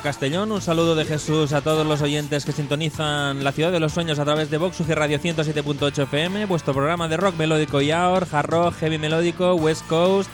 Castellón, 0.00 0.52
un 0.52 0.62
saludo 0.62 0.94
de 0.94 1.04
Jesús 1.04 1.52
a 1.52 1.60
todos 1.60 1.86
los 1.86 2.00
oyentes 2.00 2.44
que 2.44 2.52
sintonizan 2.52 3.44
la 3.44 3.52
ciudad 3.52 3.72
de 3.72 3.80
los 3.80 3.92
sueños 3.92 4.18
a 4.18 4.24
través 4.24 4.50
de 4.50 4.56
Vox 4.56 4.80
UG 4.80 4.90
Radio 4.90 5.18
107.8 5.18 6.04
FM, 6.04 6.46
vuestro 6.46 6.72
programa 6.72 7.08
de 7.08 7.16
rock 7.16 7.36
melódico 7.36 7.80
y 7.80 7.90
AOR, 7.90 8.26
hard 8.30 8.46
rock, 8.46 8.74
heavy 8.80 8.98
melódico, 8.98 9.54
West 9.54 9.86
Coast 9.88 10.30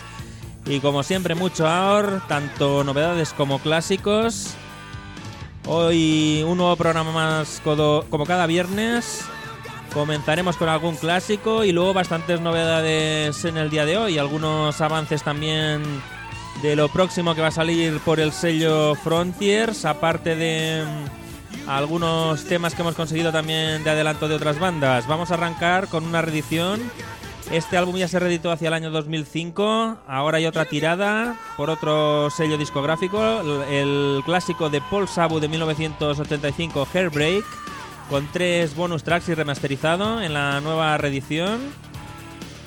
y 0.67 0.81
como 0.81 1.03
siempre 1.03 1.35
mucho 1.35 1.67
AOR, 1.67 2.23
tanto 2.29 2.85
novedades 2.85 3.33
como 3.33 3.59
clásicos. 3.59 4.55
Hoy 5.67 6.45
un 6.47 6.59
nuevo 6.59 6.77
programa 6.77 7.13
más 7.13 7.61
como 7.65 8.27
cada 8.27 8.47
viernes. 8.47 9.25
Comenzaremos 9.93 10.57
con 10.57 10.69
algún 10.69 10.97
clásico 10.97 11.65
y 11.65 11.73
luego 11.73 11.95
bastantes 11.95 12.41
novedades 12.41 13.45
en 13.45 13.57
el 13.57 13.71
día 13.71 13.85
de 13.87 13.97
hoy, 13.97 14.19
algunos 14.19 14.81
avances 14.81 15.23
también 15.23 15.83
de 16.63 16.75
lo 16.75 16.89
próximo 16.89 17.35
que 17.35 17.41
va 17.41 17.49
a 17.49 17.53
salir 17.53 18.01
por 18.01 18.19
el 18.19 18.33
sello 18.33 18.95
Frontiers, 18.97 19.85
aparte 19.85 20.35
de 20.35 20.85
mm, 20.85 21.69
algunos 21.69 22.45
temas 22.45 22.75
que 22.75 22.83
hemos 22.83 22.95
conseguido 22.95 23.31
también 23.31 23.85
de 23.85 23.91
adelanto 23.91 24.29
de 24.29 24.35
otras 24.35 24.59
bandas. 24.59 25.07
Vamos 25.07 25.31
a 25.31 25.35
arrancar 25.35 25.89
con 25.89 26.05
una 26.05 26.23
reedición. 26.23 26.81
Este 27.53 27.77
álbum 27.77 27.97
ya 27.97 28.09
se 28.09 28.19
reeditó 28.19 28.51
hacia 28.51 28.69
el 28.69 28.75
año 28.75 28.91
2005, 28.91 29.99
ahora 30.07 30.37
hay 30.37 30.47
otra 30.47 30.67
tirada 30.67 31.37
por 31.57 31.71
otro 31.71 32.29
sello 32.29 32.59
discográfico, 32.59 33.65
el, 33.71 34.21
clásico 34.27 34.69
de 34.69 34.83
Paul 34.83 35.09
Sabu 35.09 35.41
de 35.41 35.49
1985, 35.49 36.87
Hairbreak, 36.93 37.45
con 38.11 38.29
tres 38.33 38.77
bonus 38.77 39.03
tracks 39.03 39.31
y 39.31 39.35
remasterizado 39.35 40.21
en 40.21 40.35
la 40.35 40.61
nueva 40.61 40.99
reedición. 40.99 41.61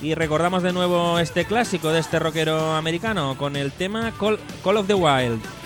Y 0.02 0.16
recordamos 0.16 0.64
de 0.64 0.74
nuevo 0.74 1.20
este 1.20 1.46
clásico 1.46 1.92
de 1.92 2.00
este 2.00 2.18
rockero 2.18 2.74
americano 2.74 3.38
con 3.38 3.56
el 3.56 3.72
tema 3.72 4.12
Call, 4.20 4.40
Call 4.64 4.78
of 4.78 4.88
the 4.88 4.96
Wild. 4.96 5.61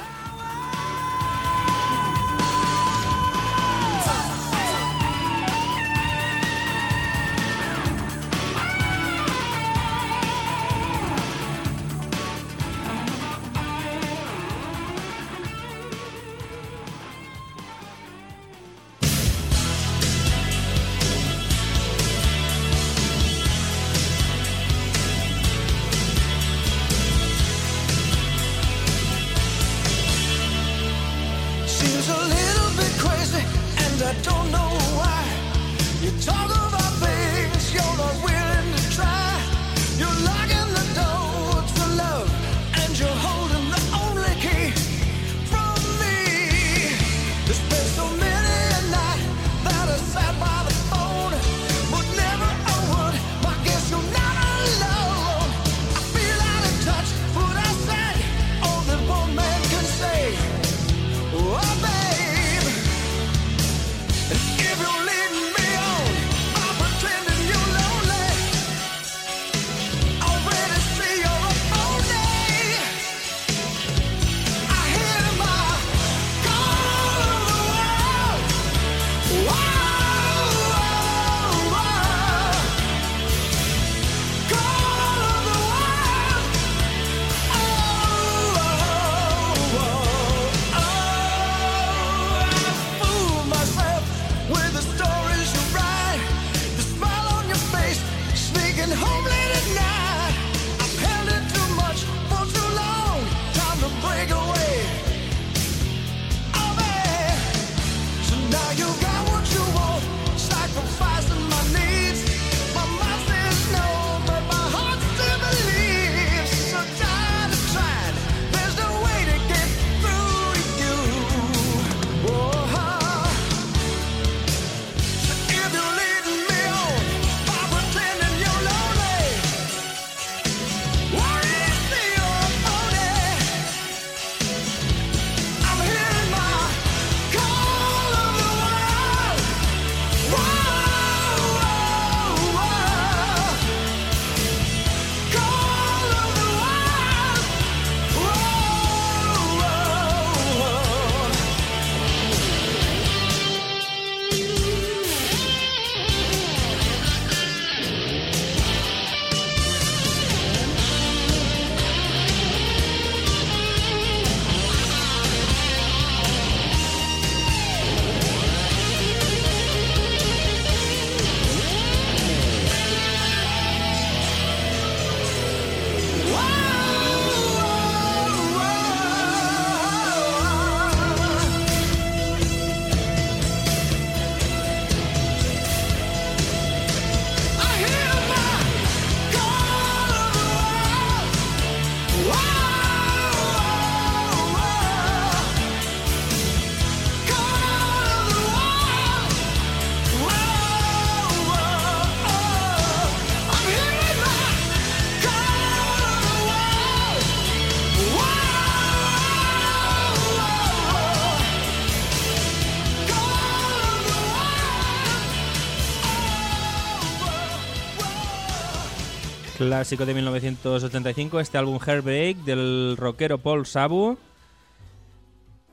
Clásico 219.75 220.05
de 220.05 220.13
1985, 220.13 221.41
este 221.41 221.57
álbum 221.57 221.79
Heartbreak 221.85 222.37
del 222.45 222.95
rockero 222.97 223.39
Paul 223.39 223.65
Sabu. 223.65 224.17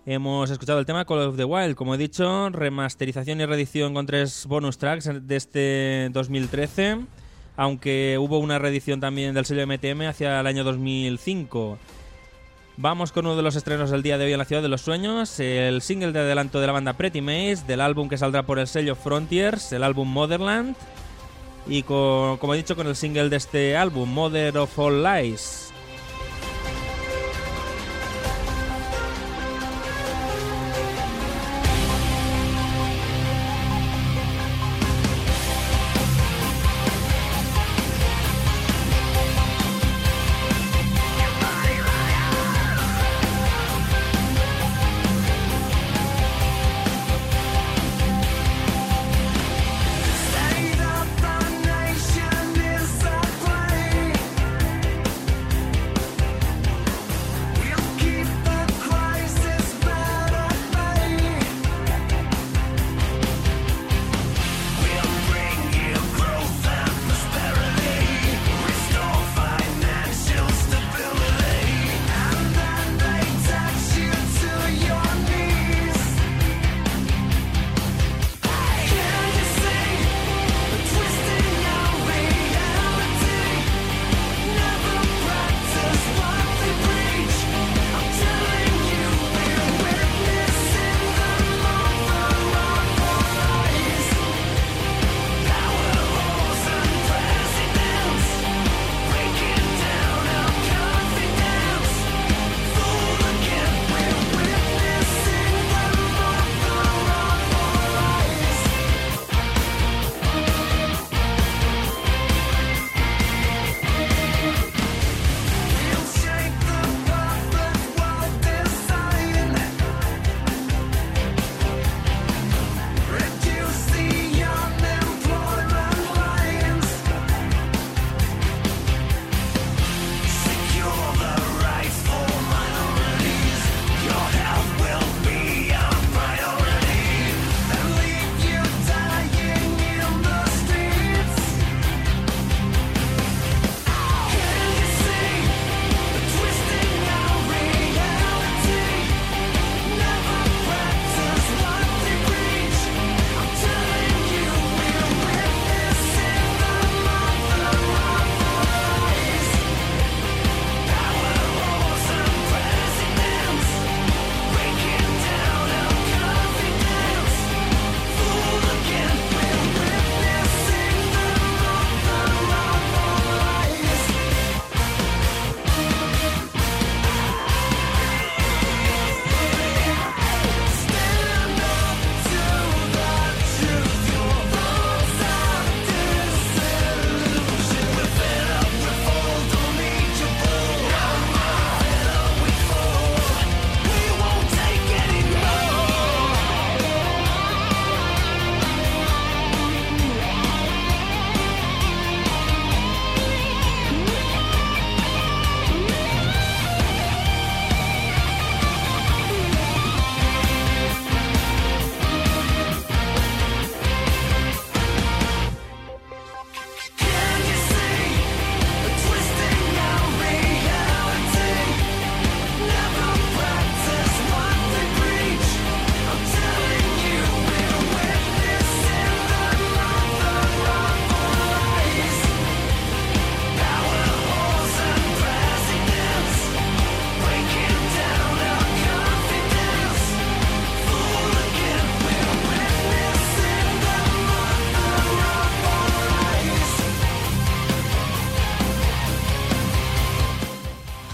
Hemos 0.07 0.51
escuchado 0.51 0.81
el 0.81 0.87
tema 0.87 1.05
Call 1.05 1.21
of 1.21 1.37
the 1.37 1.45
Wild, 1.45 1.77
como 1.77 1.95
he 1.95 1.99
dicho, 1.99 2.51
remasterización 2.51 3.41
y 3.41 3.47
reedición 3.47 3.95
con 3.95 4.05
tres 4.05 4.47
bonus 4.49 4.77
tracks 4.77 5.09
de 5.25 5.37
este 5.37 6.09
2013, 6.11 6.99
aunque 7.57 8.19
hubo 8.19 8.41
una 8.41 8.59
reedición 8.59 8.99
también 8.99 9.35
del 9.35 9.45
sello 9.45 9.65
MTM 9.69 10.09
hacia 10.09 10.41
el 10.41 10.49
año 10.49 10.65
2005. 10.65 11.79
Vamos 12.79 13.13
con 13.13 13.27
uno 13.27 13.37
de 13.37 13.43
los 13.43 13.55
estrenos 13.55 13.93
del 13.93 14.03
día 14.03 14.19
de 14.19 14.25
hoy 14.25 14.33
en 14.33 14.39
la 14.39 14.47
Ciudad 14.47 14.63
de 14.63 14.69
los 14.69 14.81
Sueños, 14.81 15.39
el 15.39 15.81
single 15.81 16.11
de 16.11 16.19
adelanto 16.19 16.61
de 16.61 16.67
la 16.67 16.73
banda 16.73 16.95
Pretty 16.95 17.21
Maze, 17.21 17.63
del 17.69 17.81
álbum 17.81 18.09
que 18.09 18.19
saldrá 18.19 18.43
por 18.43 18.59
el 18.59 18.67
sello 18.67 18.97
Frontiers, 18.97 19.73
el 19.73 19.85
álbum 19.85 20.09
Motherland, 20.09 20.75
y 21.67 21.83
con, 21.83 22.39
como 22.39 22.55
he 22.55 22.57
dicho 22.57 22.77
con 22.77 22.87
el 22.87 22.97
single 22.97 23.29
de 23.29 23.37
este 23.37 23.77
álbum, 23.77 24.13
Mother 24.13 24.59
of 24.59 24.79
All 24.79 25.03
Lies. 25.03 25.72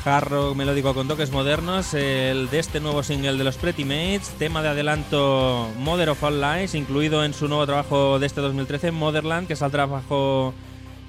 Hard 0.08 0.28
rock 0.28 0.56
melódico 0.56 0.94
con 0.94 1.06
toques 1.08 1.30
modernos, 1.30 1.94
el 1.94 2.48
de 2.50 2.58
este 2.58 2.80
nuevo 2.80 3.02
single 3.02 3.36
de 3.36 3.44
los 3.44 3.56
Pretty 3.56 3.84
Mates, 3.84 4.30
tema 4.38 4.62
de 4.62 4.68
adelanto 4.68 5.68
Mother 5.78 6.10
of 6.10 6.22
All 6.22 6.40
Lies, 6.40 6.74
incluido 6.74 7.24
en 7.24 7.34
su 7.34 7.46
nuevo 7.48 7.66
trabajo 7.66 8.18
de 8.18 8.26
este 8.26 8.40
2013, 8.40 8.90
Motherland, 8.90 9.46
que 9.46 9.56
saldrá 9.56 9.86
bajo 9.86 10.54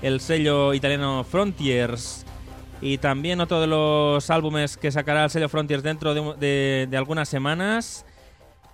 el 0.01 0.19
sello 0.21 0.73
italiano 0.73 1.23
Frontiers. 1.23 2.25
Y 2.81 2.97
también 2.97 3.41
otro 3.41 3.59
de 3.59 3.67
los 3.67 4.29
álbumes 4.29 4.77
que 4.77 4.91
sacará 4.91 5.25
el 5.25 5.29
sello 5.29 5.49
Frontiers 5.49 5.83
dentro 5.83 6.13
de, 6.13 6.33
de- 6.37 6.87
de 6.89 6.97
algunas 6.97 7.27
semanas. 7.29 8.05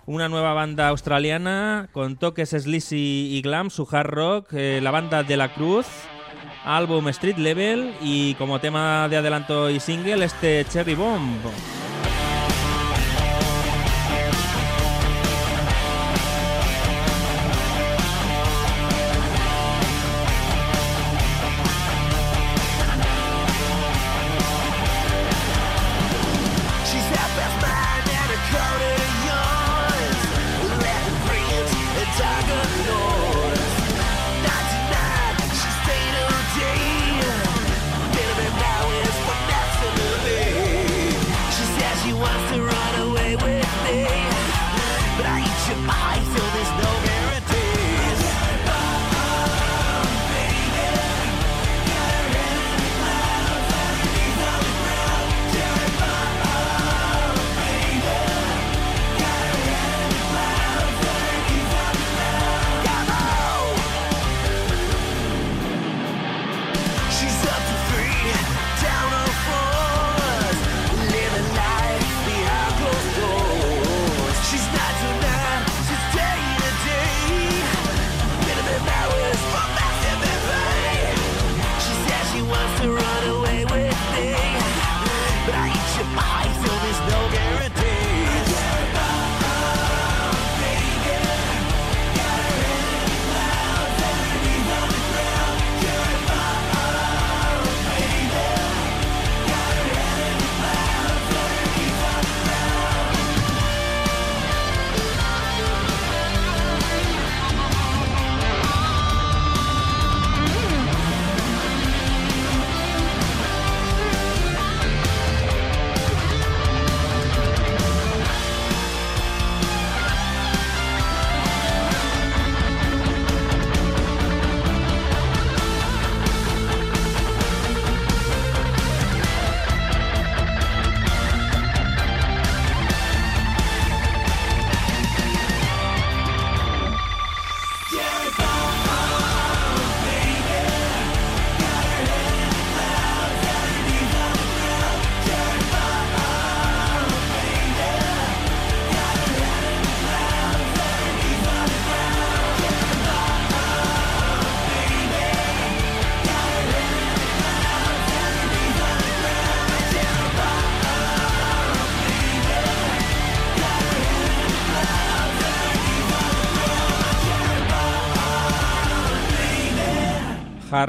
Una 0.06 0.28
nueva 0.28 0.54
banda 0.54 0.88
australiana 0.88 1.88
con 1.92 2.16
toques 2.16 2.50
sleazy 2.50 3.28
y 3.36 3.42
glam, 3.42 3.70
su 3.70 3.88
hard 3.90 4.06
rock, 4.10 4.52
eh, 4.52 4.78
la 4.80 4.92
banda 4.92 5.24
de 5.24 5.36
la 5.36 5.52
Cruz, 5.52 5.86
álbum 6.66 7.08
Street 7.08 7.38
Level 7.38 7.94
y 8.02 8.34
como 8.34 8.58
tema 8.58 9.08
de 9.08 9.16
adelanto 9.16 9.70
y 9.70 9.80
single 9.80 10.24
este 10.24 10.64
Cherry 10.66 10.94
Bomb. 10.94 11.40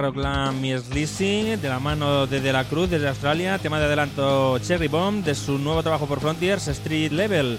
Glam 0.01 0.61
Miss 0.61 0.87
Lizzy, 0.93 1.55
de 1.55 1.69
la 1.69 1.79
mano 1.79 2.27
de 2.27 2.39
De 2.39 2.53
La 2.53 2.63
Cruz 2.65 2.89
desde 2.89 3.09
Australia, 3.09 3.57
tema 3.57 3.79
de 3.79 3.85
adelanto 3.85 4.59
Cherry 4.59 4.87
Bomb 4.87 5.23
de 5.25 5.33
su 5.33 5.57
nuevo 5.57 5.81
trabajo 5.81 6.05
por 6.05 6.19
Frontiers, 6.19 6.67
Street 6.67 7.11
Level, 7.11 7.57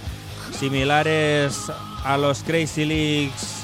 similares 0.58 1.58
a 2.04 2.16
los 2.16 2.42
Crazy 2.44 2.84
Leaks 2.84 3.54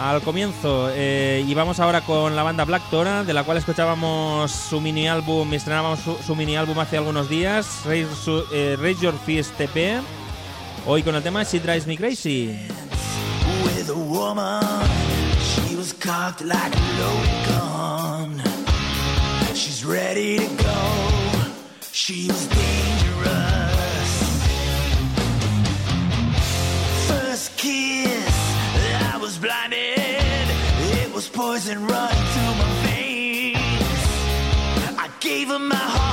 al 0.00 0.22
comienzo. 0.22 0.88
Eh, 0.92 1.44
y 1.46 1.54
vamos 1.54 1.80
ahora 1.80 2.02
con 2.02 2.36
la 2.36 2.42
banda 2.44 2.64
Black 2.64 2.88
Tora, 2.90 3.24
de 3.24 3.32
la 3.34 3.42
cual 3.42 3.58
escuchábamos 3.58 4.52
su 4.52 4.80
mini 4.80 5.08
álbum, 5.08 5.52
estrenábamos 5.52 5.98
su, 6.24 6.36
mini 6.36 6.56
álbum 6.56 6.78
hace 6.78 6.96
algunos 6.96 7.28
días, 7.28 7.66
Raise, 7.84 8.14
su- 8.24 8.44
eh, 8.52 8.76
Raise 8.80 9.02
Your 9.02 9.14
Fist 9.26 9.52
TP. 9.56 10.00
Hoy 10.86 11.02
con 11.02 11.16
el 11.16 11.22
tema 11.22 11.42
She 11.42 11.58
Drives 11.58 11.86
Me 11.88 11.96
Crazy. 11.96 12.56
with 13.64 13.90
woman. 13.90 14.75
Cocked 16.06 16.44
like 16.44 16.72
a 16.72 16.80
loaded 17.00 17.48
gun. 17.48 18.42
She's 19.54 19.84
ready 19.84 20.38
to 20.38 20.46
go. 20.62 20.80
She 21.90 22.28
was 22.28 22.46
dangerous. 22.46 24.12
First 27.08 27.56
kiss, 27.56 28.36
I 29.12 29.18
was 29.20 29.36
blinded. 29.38 30.46
It 30.94 31.12
was 31.12 31.28
poison 31.28 31.84
running 31.88 32.26
through 32.34 32.54
my 32.62 32.70
veins. 32.86 33.58
I 34.96 35.10
gave 35.18 35.48
her 35.48 35.58
my 35.58 35.74
heart 35.74 36.05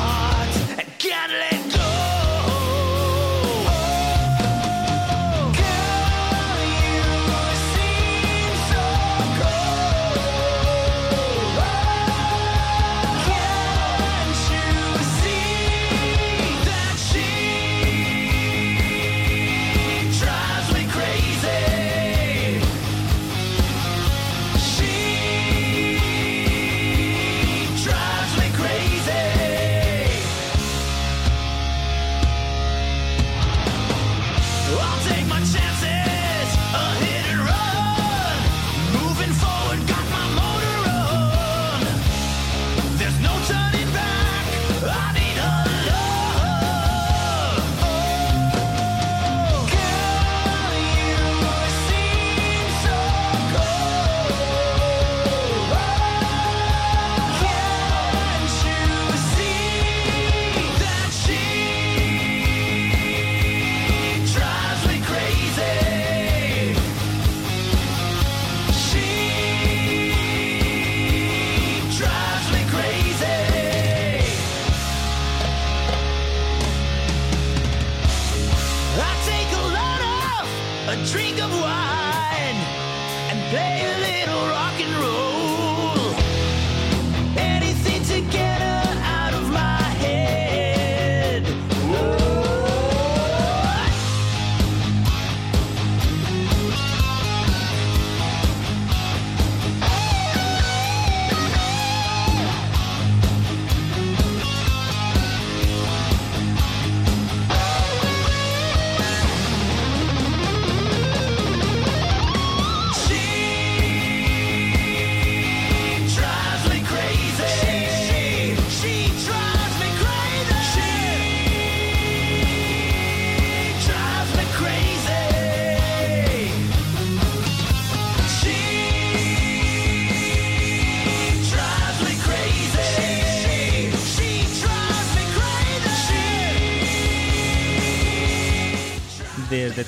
and 83.55 84.02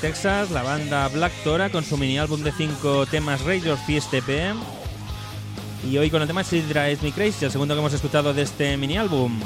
Texas, 0.06 0.52
la 0.52 0.62
banda 0.62 1.08
Black 1.08 1.34
Tora 1.44 1.72
con 1.72 1.84
su 1.84 1.98
mini 1.98 2.20
álbum 2.20 2.40
de 2.44 2.52
5 2.52 3.08
temas 3.08 3.44
Your 3.44 3.76
Fist 3.88 4.12
TP. 4.12 4.54
Y 5.90 5.98
hoy 5.98 6.12
con 6.12 6.22
el 6.22 6.28
tema 6.28 6.44
She 6.44 6.62
Drives 6.62 7.02
Me 7.02 7.12
Crazy, 7.12 7.46
el 7.46 7.52
segundo 7.52 7.74
que 7.74 7.80
hemos 7.80 7.92
escuchado 7.92 8.32
de 8.32 8.44
este 8.44 8.78
mini 8.78 8.98
álbum. 8.98 9.40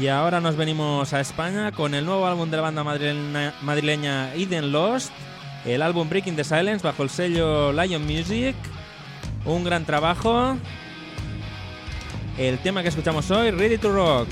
Y 0.00 0.06
ahora 0.06 0.40
nos 0.40 0.54
venimos 0.54 1.12
a 1.12 1.20
España 1.20 1.72
con 1.72 1.96
el 1.96 2.04
nuevo 2.04 2.28
álbum 2.28 2.48
de 2.48 2.58
la 2.58 2.62
banda 2.62 2.84
madrileña, 2.84 3.54
madrileña 3.62 4.32
Eden 4.34 4.70
Lost, 4.70 5.10
el 5.66 5.82
álbum 5.82 6.08
Breaking 6.08 6.36
the 6.36 6.44
Silence 6.44 6.82
bajo 6.82 7.02
el 7.02 7.10
sello 7.10 7.72
Lion 7.72 8.04
Music. 8.06 8.54
Un 9.44 9.64
gran 9.64 9.84
trabajo. 9.84 10.56
El 12.38 12.58
tema 12.58 12.82
que 12.82 12.88
escuchamos 12.88 13.30
hoy, 13.30 13.50
Ready 13.50 13.78
to 13.78 13.92
Rock. 13.92 14.28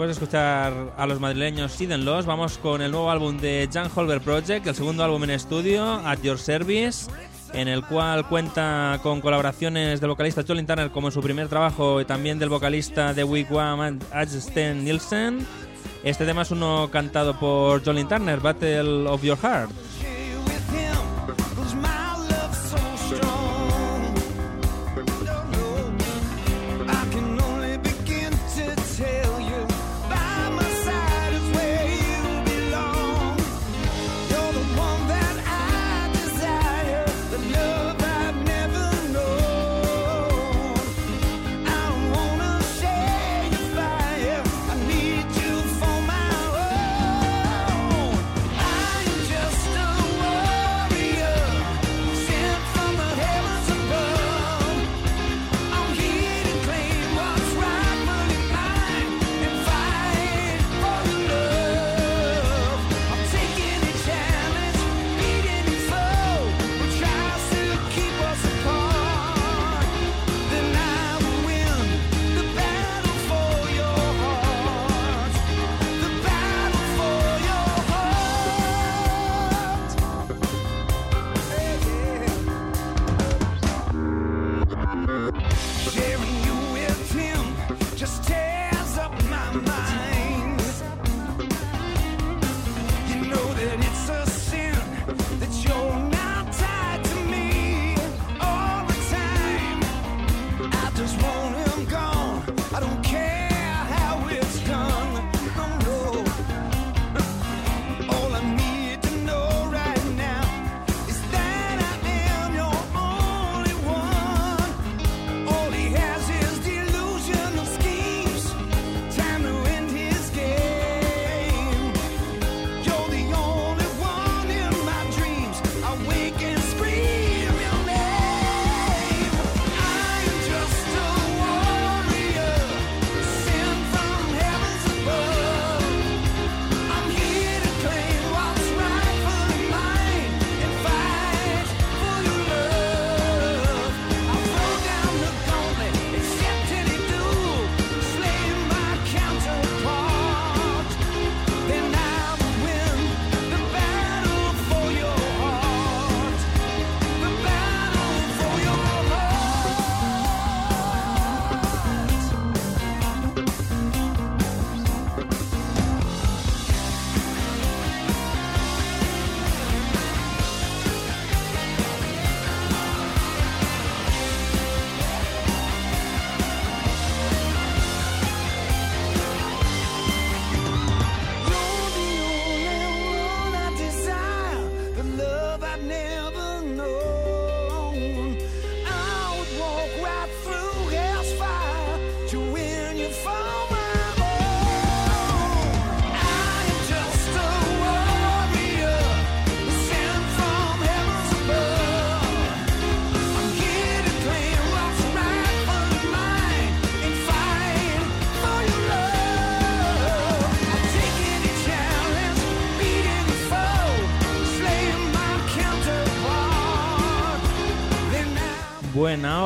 después 0.00 0.18
de 0.18 0.24
escuchar 0.24 0.94
a 0.96 1.06
los 1.06 1.20
madrileños 1.20 1.72
Sídenlos, 1.72 2.24
vamos 2.24 2.56
con 2.56 2.80
el 2.80 2.90
nuevo 2.90 3.10
álbum 3.10 3.36
de 3.36 3.68
Jan 3.70 3.90
Holber 3.94 4.22
Project, 4.22 4.66
el 4.66 4.74
segundo 4.74 5.04
álbum 5.04 5.24
en 5.24 5.30
estudio, 5.30 5.84
At 6.06 6.22
Your 6.22 6.38
Service, 6.38 7.10
en 7.52 7.68
el 7.68 7.84
cual 7.84 8.26
cuenta 8.26 8.98
con 9.02 9.20
colaboraciones 9.20 10.00
del 10.00 10.08
vocalista 10.08 10.42
Jolin 10.46 10.66
Turner 10.66 10.90
como 10.90 11.08
en 11.08 11.12
su 11.12 11.20
primer 11.20 11.48
trabajo 11.48 12.00
y 12.00 12.06
también 12.06 12.38
del 12.38 12.48
vocalista 12.48 13.12
de 13.12 13.24
Week 13.24 13.52
One, 13.52 13.98
Sten 14.26 14.84
Nielsen. 14.84 15.46
Este 16.02 16.24
tema 16.24 16.42
es 16.42 16.50
uno 16.50 16.88
cantado 16.90 17.38
por 17.38 17.84
Jolin 17.84 18.08
Turner, 18.08 18.40
Battle 18.40 19.06
of 19.06 19.22
Your 19.22 19.36
Heart. 19.36 19.70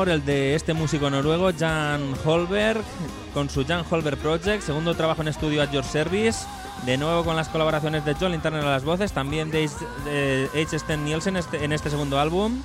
el 0.03 0.25
de 0.25 0.55
este 0.55 0.73
músico 0.73 1.09
noruego, 1.09 1.51
Jan 1.57 2.13
Holberg, 2.25 2.81
con 3.33 3.49
su 3.49 3.65
Jan 3.65 3.85
Holberg 3.89 4.17
Project, 4.17 4.61
segundo 4.61 4.93
trabajo 4.93 5.21
en 5.21 5.29
estudio 5.29 5.61
at 5.61 5.71
Your 5.71 5.85
Service, 5.85 6.45
de 6.85 6.97
nuevo 6.97 7.23
con 7.23 7.37
las 7.37 7.47
colaboraciones 7.47 8.03
de 8.03 8.13
Joel 8.13 8.33
Linterna 8.33 8.59
a 8.59 8.65
las 8.65 8.83
voces, 8.83 9.13
también 9.13 9.51
de 9.51 9.63
H. 10.53 10.79
Sten 10.79 11.05
Nielsen 11.05 11.37
este, 11.37 11.63
en 11.63 11.71
este 11.71 11.89
segundo 11.89 12.19
álbum, 12.19 12.61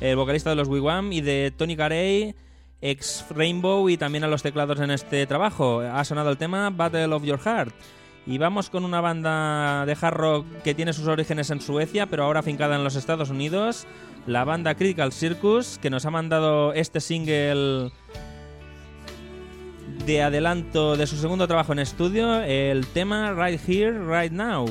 el 0.00 0.16
vocalista 0.16 0.50
de 0.50 0.56
los 0.56 0.66
Wigwam, 0.66 1.12
y 1.12 1.20
de 1.20 1.52
Tony 1.56 1.76
Carey, 1.76 2.34
ex 2.80 3.24
Rainbow, 3.30 3.88
y 3.88 3.96
también 3.96 4.24
a 4.24 4.26
los 4.26 4.42
teclados 4.42 4.80
en 4.80 4.90
este 4.90 5.26
trabajo. 5.26 5.80
Ha 5.80 6.04
sonado 6.04 6.30
el 6.30 6.36
tema 6.36 6.68
Battle 6.70 7.14
of 7.14 7.22
Your 7.22 7.38
Heart. 7.38 7.72
Y 8.26 8.38
vamos 8.38 8.70
con 8.70 8.84
una 8.84 9.00
banda 9.02 9.84
de 9.84 9.96
hard 10.00 10.14
rock 10.14 10.46
que 10.62 10.74
tiene 10.74 10.92
sus 10.94 11.06
orígenes 11.08 11.50
en 11.50 11.60
Suecia, 11.60 12.06
pero 12.06 12.24
ahora 12.24 12.40
afincada 12.40 12.76
en 12.76 12.84
los 12.84 12.96
Estados 12.96 13.28
Unidos, 13.28 13.86
la 14.26 14.44
banda 14.44 14.74
Critical 14.74 15.12
Circus, 15.12 15.78
que 15.78 15.90
nos 15.90 16.06
ha 16.06 16.10
mandado 16.10 16.72
este 16.72 17.00
single 17.00 17.90
de 20.06 20.22
adelanto 20.22 20.96
de 20.96 21.06
su 21.06 21.16
segundo 21.16 21.46
trabajo 21.46 21.72
en 21.72 21.80
estudio, 21.80 22.40
el 22.40 22.86
tema 22.86 23.32
Right 23.32 23.60
Here, 23.68 23.98
Right 23.98 24.32
Now. 24.32 24.66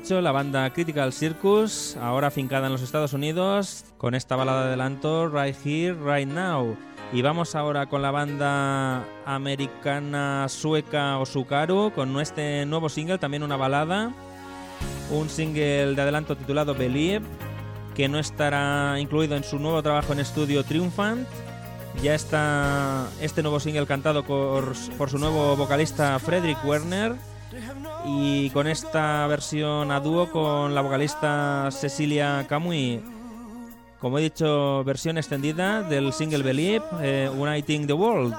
Dicho, 0.00 0.20
la 0.20 0.30
banda 0.30 0.70
Critical 0.70 1.12
Circus, 1.12 1.96
ahora 2.00 2.28
afincada 2.28 2.66
en 2.66 2.72
los 2.72 2.82
Estados 2.82 3.14
Unidos, 3.14 3.84
con 3.96 4.14
esta 4.14 4.36
balada 4.36 4.60
de 4.60 4.68
adelanto 4.68 5.28
Right 5.28 5.56
Here, 5.64 5.94
Right 5.94 6.28
Now. 6.28 6.76
Y 7.12 7.22
vamos 7.22 7.56
ahora 7.56 7.86
con 7.86 8.00
la 8.00 8.12
banda 8.12 9.04
americana 9.26 10.46
sueca 10.48 11.18
Osukaru, 11.18 11.90
con 11.96 12.20
este 12.20 12.64
nuevo 12.64 12.88
single, 12.88 13.18
también 13.18 13.42
una 13.42 13.56
balada. 13.56 14.12
Un 15.10 15.28
single 15.28 15.96
de 15.96 16.02
adelanto 16.02 16.36
titulado 16.36 16.76
Believe, 16.76 17.26
que 17.96 18.08
no 18.08 18.20
estará 18.20 19.00
incluido 19.00 19.34
en 19.34 19.42
su 19.42 19.58
nuevo 19.58 19.82
trabajo 19.82 20.12
en 20.12 20.20
estudio 20.20 20.62
Triumphant. 20.62 21.26
Ya 22.04 22.14
está 22.14 23.08
este 23.20 23.42
nuevo 23.42 23.58
single 23.58 23.86
cantado 23.86 24.22
por, 24.22 24.74
por 24.96 25.10
su 25.10 25.18
nuevo 25.18 25.56
vocalista 25.56 26.16
Frederick 26.20 26.64
Werner 26.64 27.16
y 28.04 28.50
con 28.50 28.66
esta 28.66 29.26
versión 29.26 29.90
a 29.90 30.00
dúo 30.00 30.30
con 30.30 30.74
la 30.74 30.80
vocalista 30.80 31.68
Cecilia 31.70 32.46
Camui. 32.48 33.02
Como 34.00 34.18
he 34.18 34.22
dicho, 34.22 34.84
versión 34.84 35.18
extendida 35.18 35.82
del 35.82 36.12
single 36.12 36.42
Believe, 36.42 36.84
eh, 37.00 37.30
Uniting 37.36 37.86
the 37.86 37.92
World. 37.92 38.34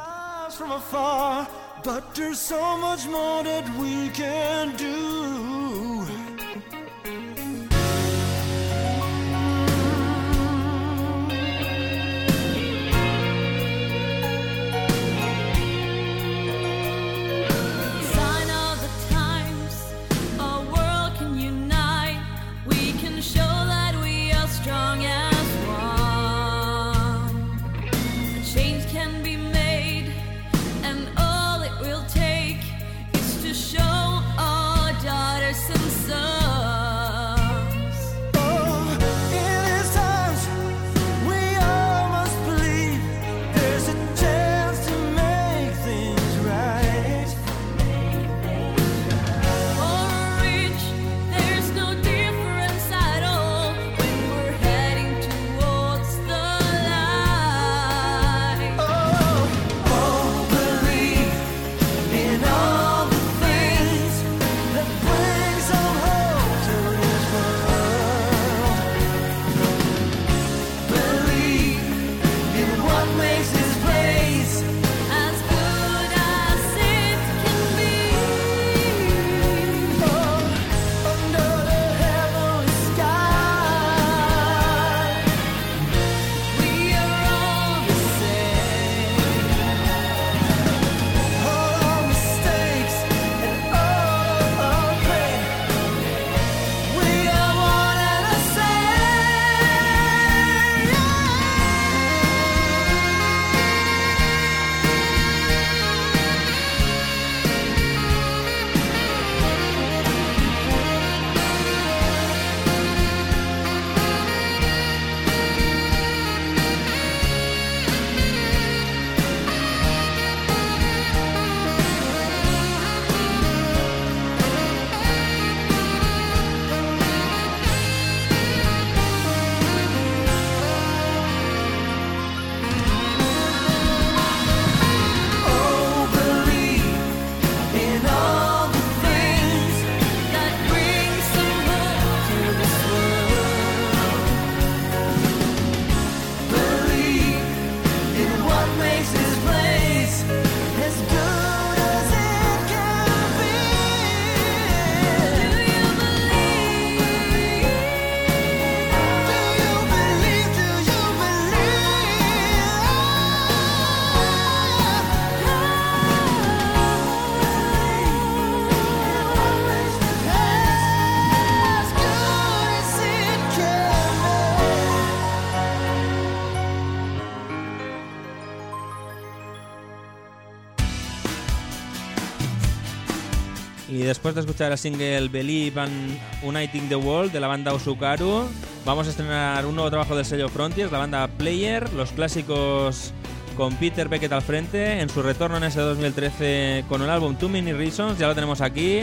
Después 184.29 184.45
de 184.45 184.51
escuchar 184.51 184.71
el 184.71 184.77
single 184.77 185.27
Believe 185.29 185.81
and 185.81 186.19
Uniting 186.43 186.87
the 186.87 186.95
World 186.95 187.31
de 187.31 187.39
la 187.39 187.47
banda 187.47 187.73
Osukaru, 187.73 188.47
vamos 188.85 189.07
a 189.07 189.09
estrenar 189.09 189.65
un 189.65 189.73
nuevo 189.73 189.89
trabajo 189.89 190.15
del 190.15 190.23
sello 190.23 190.49
Frontiers, 190.49 190.91
la 190.91 190.99
banda 190.99 191.27
Player, 191.27 191.91
los 191.93 192.11
clásicos 192.11 193.11
con 193.57 193.75
Peter 193.77 194.07
Beckett 194.07 194.31
al 194.31 194.43
frente, 194.43 194.99
en 194.99 195.09
su 195.09 195.23
retorno 195.23 195.57
en 195.57 195.63
ese 195.63 195.79
2013 195.79 196.85
con 196.87 197.01
el 197.01 197.09
álbum 197.09 197.37
Too 197.37 197.49
Many 197.49 197.73
Reasons, 197.73 198.19
ya 198.19 198.27
lo 198.27 198.35
tenemos 198.35 198.61
aquí. 198.61 199.01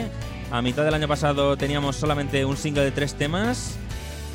A 0.52 0.62
mitad 0.62 0.84
del 0.84 0.94
año 0.94 1.08
pasado 1.08 1.56
teníamos 1.56 1.96
solamente 1.96 2.44
un 2.44 2.56
single 2.56 2.84
de 2.84 2.92
tres 2.92 3.14
temas 3.14 3.74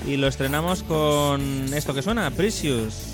y 0.06 0.18
lo 0.18 0.28
estrenamos 0.28 0.84
con 0.84 1.74
esto 1.74 1.94
que 1.94 2.02
suena, 2.02 2.30
Precious. 2.32 3.11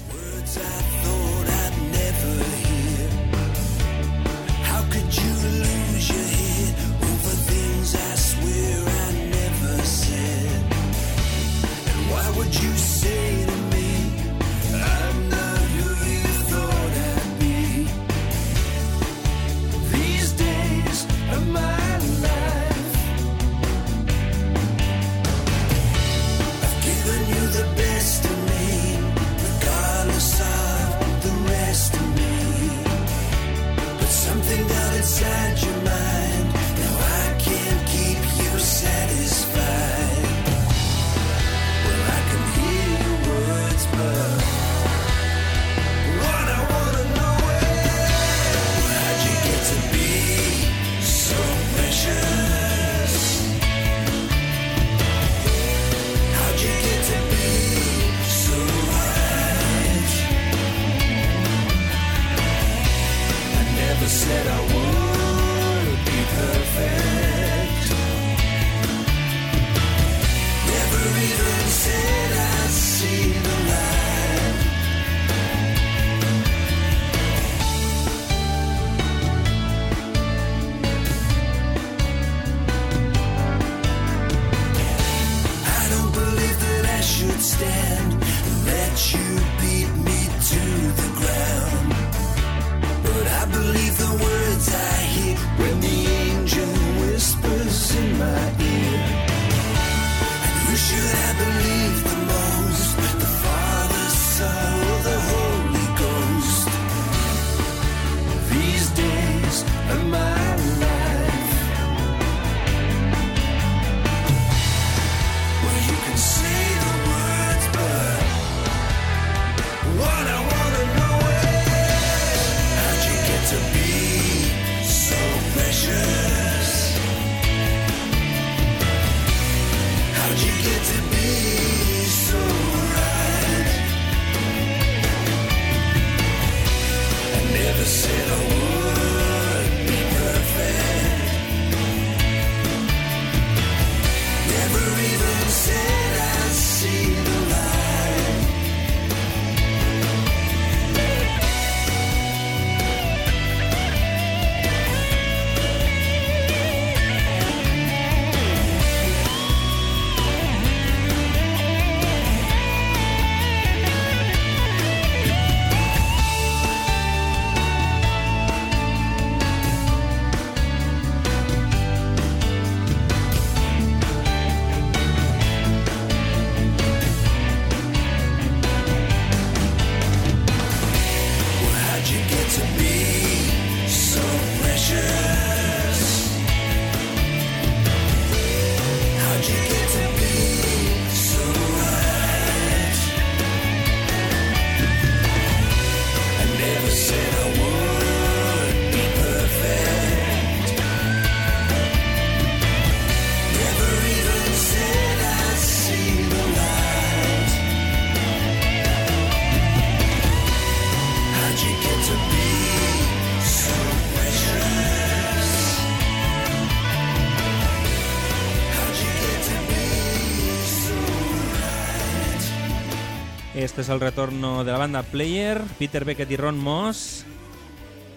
Este 223.77 223.91
es 223.91 223.93
el 223.93 223.99
retorno 223.99 224.63
de 224.63 224.71
la 224.71 224.79
banda 224.79 225.03
Player, 225.03 225.61
Peter 225.77 226.03
Beckett 226.03 226.31
y 226.31 226.35
Ron 226.35 226.57
Moss, 226.57 227.25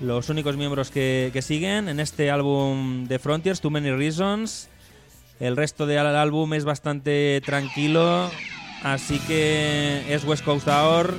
los 0.00 0.30
únicos 0.30 0.56
miembros 0.56 0.90
que, 0.90 1.28
que 1.34 1.42
siguen 1.42 1.90
en 1.90 2.00
este 2.00 2.30
álbum 2.30 3.04
de 3.06 3.18
Frontiers, 3.18 3.60
Too 3.60 3.70
Many 3.70 3.90
Reasons. 3.90 4.70
El 5.38 5.58
resto 5.58 5.84
del 5.84 5.98
álbum 5.98 6.54
es 6.54 6.64
bastante 6.64 7.42
tranquilo, 7.44 8.30
así 8.82 9.18
que 9.28 10.02
es 10.08 10.24
West 10.24 10.46
Coast 10.46 10.66
Hour 10.66 11.14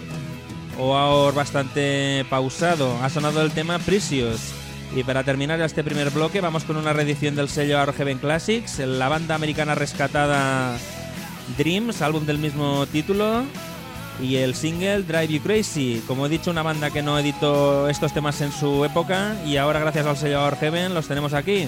o 0.80 0.96
Hour 0.98 1.36
bastante 1.36 2.26
pausado. 2.28 2.98
Ha 3.04 3.12
sonado 3.12 3.44
el 3.44 3.52
tema 3.52 3.78
Precious. 3.78 4.56
Y 4.96 5.04
para 5.04 5.24
terminar 5.24 5.62
este 5.62 5.84
primer 5.84 6.10
bloque 6.10 6.42
vamos 6.42 6.64
con 6.64 6.78
una 6.78 6.94
reedición 6.94 7.36
del 7.36 7.48
sello 7.48 7.78
Argeven 7.78 8.18
Classics, 8.18 8.80
la 8.80 9.08
banda 9.08 9.36
americana 9.36 9.76
rescatada 9.76 10.76
Dreams, 11.60 12.02
álbum 12.02 12.26
del 12.26 12.40
mismo 12.40 12.88
título, 12.88 13.44
y 14.22 14.38
el 14.38 14.56
single 14.56 15.04
Drive 15.04 15.28
You 15.28 15.42
Crazy. 15.42 16.02
Como 16.08 16.26
he 16.26 16.30
dicho, 16.30 16.52
una 16.52 16.64
banda 16.64 16.92
que 16.92 17.02
no 17.02 17.18
editó 17.18 17.90
estos 17.90 18.14
temas 18.14 18.40
en 18.42 18.52
su 18.52 18.86
época 18.86 19.36
y 19.46 19.58
ahora 19.58 19.80
gracias 19.80 20.06
al 20.06 20.18
sellador 20.18 20.58
Heaven 20.58 20.94
los 20.94 21.08
tenemos 21.08 21.34
aquí. 21.34 21.68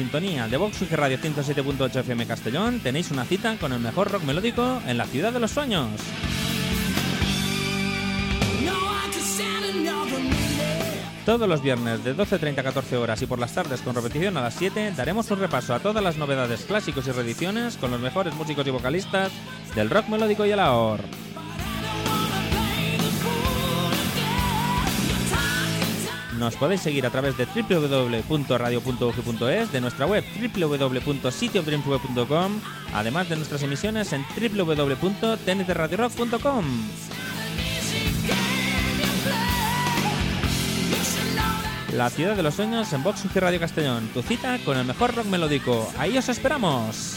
De 0.00 0.56
Vox 0.56 0.90
Radio 0.92 1.18
107.8 1.18 2.00
FM 2.00 2.26
Castellón 2.26 2.80
tenéis 2.80 3.10
una 3.10 3.26
cita 3.26 3.56
con 3.56 3.74
el 3.74 3.80
mejor 3.80 4.10
rock 4.10 4.22
melódico 4.22 4.80
en 4.86 4.96
la 4.96 5.04
ciudad 5.04 5.30
de 5.30 5.40
los 5.40 5.50
sueños. 5.50 5.90
Todos 11.26 11.46
los 11.46 11.60
viernes 11.60 12.02
de 12.02 12.16
12.30 12.16 12.58
a 12.58 12.62
14 12.62 12.96
horas 12.96 13.20
y 13.20 13.26
por 13.26 13.38
las 13.38 13.52
tardes 13.52 13.82
con 13.82 13.94
repetición 13.94 14.38
a 14.38 14.40
las 14.40 14.54
7 14.54 14.94
daremos 14.96 15.30
un 15.30 15.38
repaso 15.38 15.74
a 15.74 15.80
todas 15.80 16.02
las 16.02 16.16
novedades 16.16 16.64
clásicos 16.64 17.06
y 17.06 17.12
reediciones 17.12 17.76
con 17.76 17.90
los 17.90 18.00
mejores 18.00 18.34
músicos 18.34 18.66
y 18.66 18.70
vocalistas 18.70 19.30
del 19.74 19.90
rock 19.90 20.08
melódico 20.08 20.46
y 20.46 20.50
el 20.50 20.60
ahor. 20.60 21.00
Nos 26.40 26.56
podéis 26.56 26.80
seguir 26.80 27.04
a 27.04 27.10
través 27.10 27.36
de 27.36 27.44
www.radio.ugi.es, 27.44 29.72
de 29.72 29.80
nuestra 29.82 30.06
web 30.06 30.24
www.cityofdreamsweb.com, 30.54 32.60
además 32.94 33.28
de 33.28 33.36
nuestras 33.36 33.62
emisiones 33.62 34.14
en 34.14 34.24
www.tntradiorock.com. 34.24 36.64
La 41.92 42.08
ciudad 42.08 42.36
de 42.36 42.42
los 42.42 42.54
sueños 42.54 42.90
en 42.94 43.02
Vox 43.02 43.34
Radio 43.34 43.60
Castellón, 43.60 44.08
tu 44.14 44.22
cita 44.22 44.56
con 44.64 44.78
el 44.78 44.86
mejor 44.86 45.14
rock 45.14 45.26
melódico. 45.26 45.92
Ahí 45.98 46.16
os 46.16 46.30
esperamos. 46.30 47.16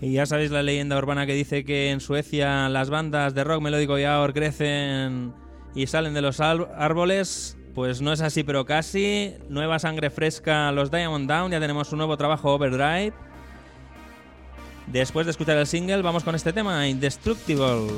Y 0.00 0.12
ya 0.12 0.24
sabéis 0.24 0.50
la 0.50 0.62
leyenda 0.62 0.96
urbana 0.96 1.26
que 1.26 1.34
dice 1.34 1.64
que 1.64 1.90
en 1.90 2.00
Suecia 2.00 2.68
las 2.70 2.88
bandas 2.88 3.34
de 3.34 3.44
rock 3.44 3.60
melódico 3.60 3.98
y 3.98 4.04
ahora 4.04 4.32
crecen 4.32 5.34
y 5.74 5.86
salen 5.86 6.14
de 6.14 6.22
los 6.22 6.40
árboles. 6.40 7.58
Pues 7.74 8.00
no 8.00 8.12
es 8.12 8.20
así, 8.22 8.42
pero 8.42 8.64
casi. 8.64 9.34
Nueva 9.48 9.78
sangre 9.78 10.10
fresca, 10.10 10.72
los 10.72 10.90
Diamond 10.90 11.28
Down. 11.28 11.52
Ya 11.52 11.60
tenemos 11.60 11.92
un 11.92 11.98
nuevo 11.98 12.16
trabajo, 12.16 12.54
Overdrive. 12.54 13.12
Después 14.86 15.26
de 15.26 15.30
escuchar 15.30 15.58
el 15.58 15.66
single, 15.66 16.02
vamos 16.02 16.24
con 16.24 16.34
este 16.34 16.52
tema, 16.52 16.88
Indestructible. 16.88 17.88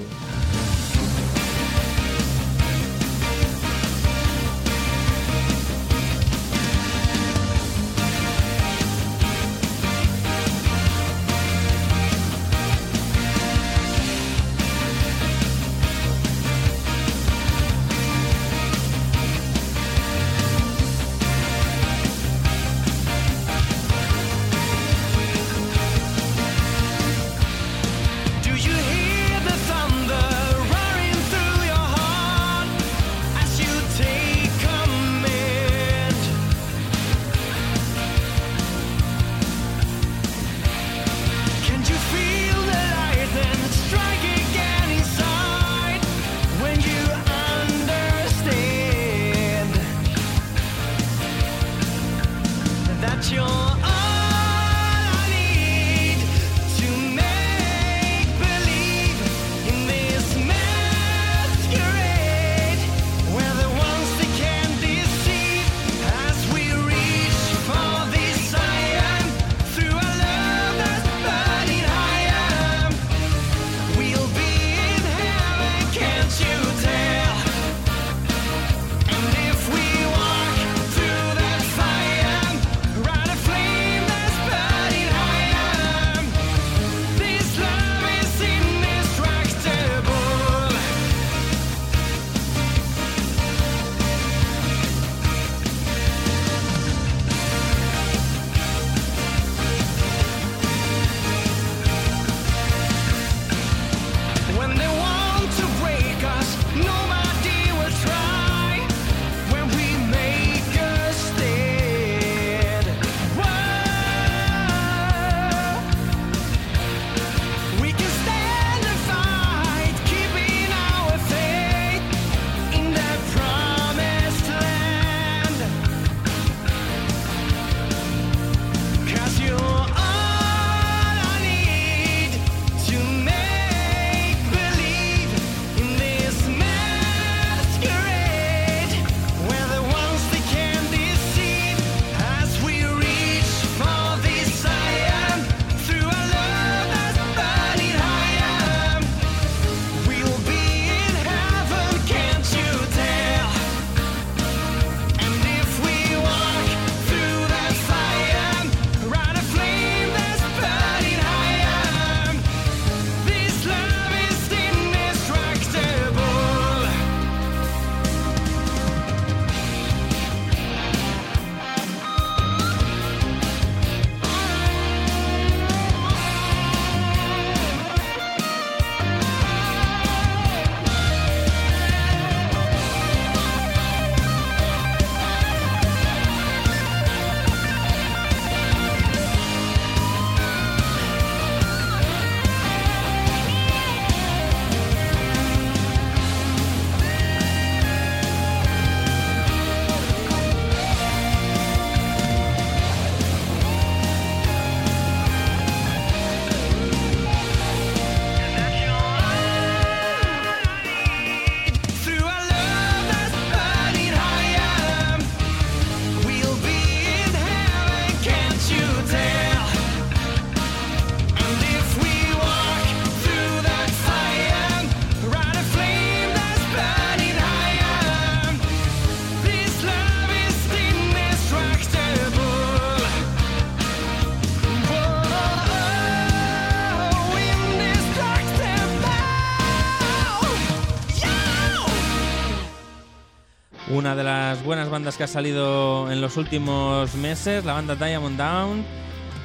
De 244.15 244.25
las 244.25 244.63
buenas 244.65 244.91
bandas 244.91 245.17
que 245.17 245.25
ha 245.25 245.27
salido 245.27 246.11
en 246.11 246.21
los 246.21 246.37
últimos 246.37 247.15
meses, 247.15 247.65
la 247.65 247.75
banda 247.75 247.95
Diamond 247.95 248.39
Down. 248.39 248.85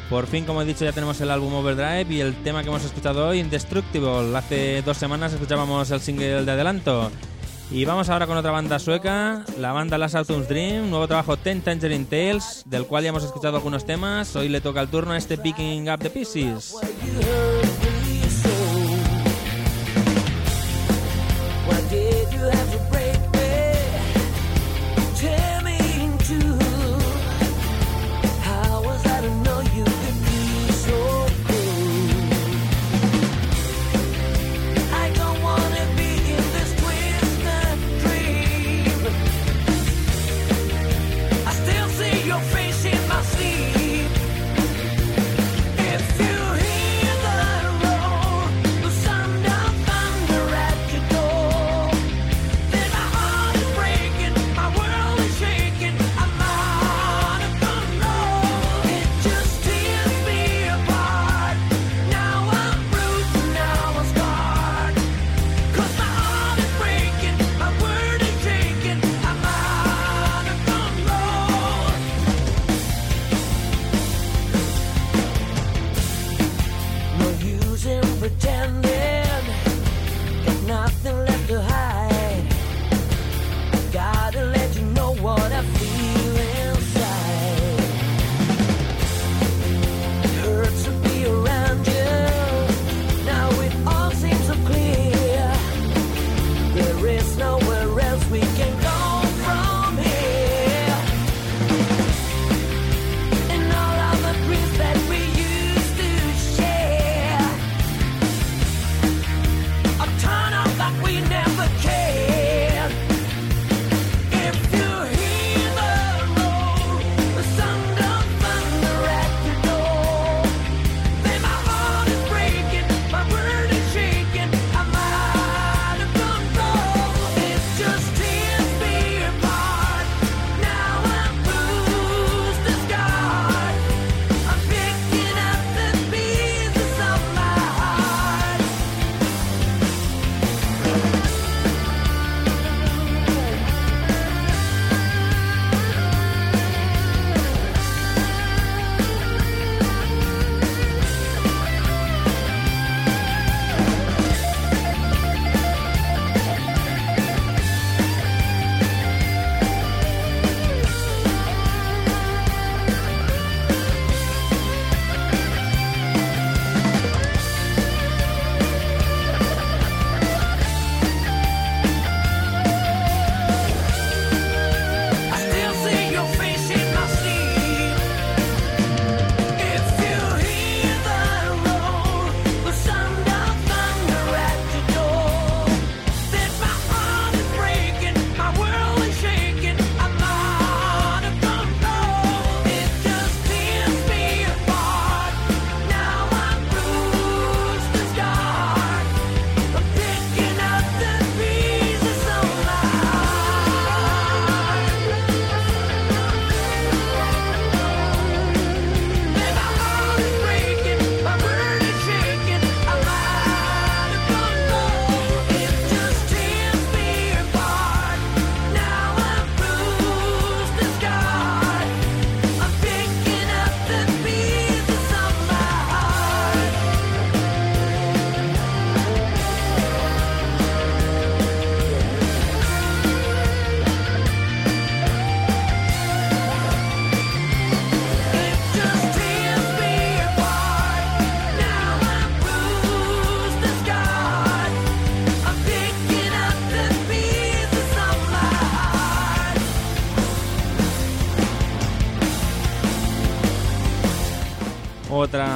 Por 0.09 0.27
fin, 0.27 0.45
como 0.45 0.61
he 0.61 0.65
dicho, 0.65 0.85
ya 0.85 0.93
tenemos 0.93 1.19
el 1.21 1.31
álbum 1.31 1.53
Overdrive 1.53 2.07
y 2.09 2.21
el 2.21 2.35
tema 2.43 2.63
que 2.63 2.69
hemos 2.69 2.83
escuchado 2.85 3.27
hoy, 3.27 3.39
Indestructible. 3.39 4.35
Hace 4.37 4.81
dos 4.81 4.97
semanas 4.97 5.33
escuchábamos 5.33 5.91
el 5.91 5.99
single 5.99 6.45
de 6.45 6.51
adelanto. 6.51 7.11
Y 7.69 7.83
vamos 7.83 8.07
ahora 8.09 8.27
con 8.27 8.37
otra 8.37 8.51
banda 8.51 8.79
sueca, 8.79 9.43
la 9.59 9.73
banda 9.73 9.97
Last 9.97 10.15
Autumn's 10.15 10.47
Dream, 10.47 10.89
nuevo 10.89 11.07
trabajo 11.07 11.35
Ten 11.35 11.61
Tangerine 11.61 12.05
Tales, 12.05 12.63
del 12.65 12.85
cual 12.85 13.03
ya 13.03 13.09
hemos 13.09 13.25
escuchado 13.25 13.57
algunos 13.57 13.85
temas. 13.85 14.33
Hoy 14.37 14.47
le 14.47 14.61
toca 14.61 14.79
el 14.79 14.87
turno 14.87 15.11
a 15.11 15.17
este 15.17 15.37
Picking 15.37 15.89
Up 15.89 15.99
the 15.99 16.09
Pieces. 16.09 16.75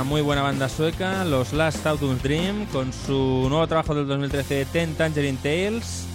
Muy 0.06 0.22
buena 0.22 0.42
banda 0.42 0.68
sueca, 0.68 1.24
los 1.26 1.54
Last 1.54 1.86
Autumn's 1.86 2.24
Dream, 2.24 2.66
con 2.68 2.92
su 2.92 3.46
nuevo 3.50 3.68
trabajo 3.68 3.94
del 3.94 4.08
2013, 4.08 4.66
Ten 4.66 4.96
Tangerine 4.96 5.38
Tales. 5.42 6.06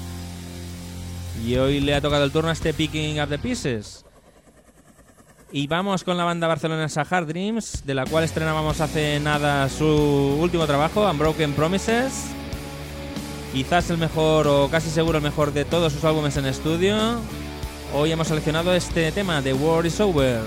Y 1.44 1.56
hoy 1.56 1.80
le 1.80 1.94
ha 1.94 2.00
tocado 2.00 2.24
el 2.24 2.32
turno 2.32 2.50
a 2.50 2.52
este 2.52 2.74
Picking 2.74 3.20
Up 3.20 3.28
the 3.28 3.38
Pieces. 3.38 4.04
Y 5.52 5.66
vamos 5.68 6.04
con 6.04 6.16
la 6.16 6.24
banda 6.24 6.48
barcelona 6.48 6.88
Sahar 6.88 7.26
Dreams, 7.26 7.84
de 7.86 7.94
la 7.94 8.04
cual 8.06 8.24
estrenábamos 8.24 8.80
hace 8.80 9.20
nada 9.20 9.68
su 9.68 9.86
último 9.86 10.66
trabajo, 10.66 11.08
Unbroken 11.08 11.52
Promises. 11.52 12.24
Quizás 13.52 13.90
el 13.90 13.98
mejor, 13.98 14.48
o 14.48 14.68
casi 14.68 14.90
seguro 14.90 15.18
el 15.18 15.24
mejor 15.24 15.52
de 15.52 15.64
todos 15.64 15.92
sus 15.92 16.04
álbumes 16.04 16.36
en 16.36 16.46
estudio. 16.46 16.96
Hoy 17.94 18.10
hemos 18.10 18.28
seleccionado 18.28 18.74
este 18.74 19.12
tema, 19.12 19.42
The 19.42 19.54
War 19.54 19.86
is 19.86 20.00
Over. 20.00 20.40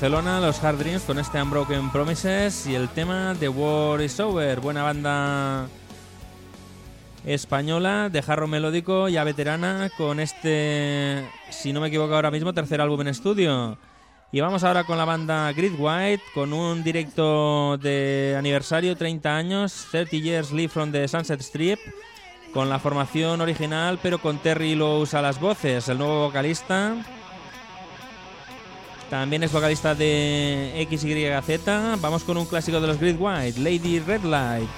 Barcelona, 0.00 0.38
los 0.38 0.62
Hard 0.62 0.78
Dreams 0.78 1.02
con 1.02 1.18
este 1.18 1.42
Unbroken 1.42 1.90
Promises 1.90 2.68
y 2.68 2.76
el 2.76 2.88
tema 2.88 3.34
The 3.40 3.48
War 3.48 4.00
is 4.00 4.20
Over, 4.20 4.60
buena 4.60 4.84
banda 4.84 5.66
española 7.26 8.08
de 8.08 8.22
jarro 8.22 8.46
melódico 8.46 9.08
ya 9.08 9.24
veterana 9.24 9.90
con 9.96 10.20
este, 10.20 11.28
si 11.50 11.72
no 11.72 11.80
me 11.80 11.88
equivoco 11.88 12.14
ahora 12.14 12.30
mismo, 12.30 12.54
tercer 12.54 12.80
álbum 12.80 13.00
en 13.00 13.08
estudio. 13.08 13.76
Y 14.30 14.38
vamos 14.38 14.62
ahora 14.62 14.84
con 14.84 14.98
la 14.98 15.04
banda 15.04 15.50
Grid 15.50 15.72
White 15.76 16.22
con 16.32 16.52
un 16.52 16.84
directo 16.84 17.76
de 17.78 18.36
aniversario, 18.38 18.96
30 18.96 19.36
años, 19.36 19.88
30 19.90 20.16
Years 20.16 20.52
Live 20.52 20.68
from 20.68 20.92
the 20.92 21.08
Sunset 21.08 21.40
Strip, 21.40 21.80
con 22.54 22.68
la 22.68 22.78
formación 22.78 23.40
original 23.40 23.98
pero 24.00 24.20
con 24.20 24.38
Terry 24.38 24.76
Lowe 24.76 25.08
a 25.12 25.22
las 25.22 25.40
voces, 25.40 25.88
el 25.88 25.98
nuevo 25.98 26.26
vocalista. 26.26 26.94
También 29.10 29.42
es 29.42 29.52
vocalista 29.52 29.94
de 29.94 30.86
XYZ. 30.90 32.00
Vamos 32.00 32.24
con 32.24 32.36
un 32.36 32.44
clásico 32.44 32.80
de 32.80 32.86
los 32.86 32.98
Grid 32.98 33.16
White, 33.18 33.60
Lady 33.60 34.00
Red 34.00 34.22
Light. 34.22 34.68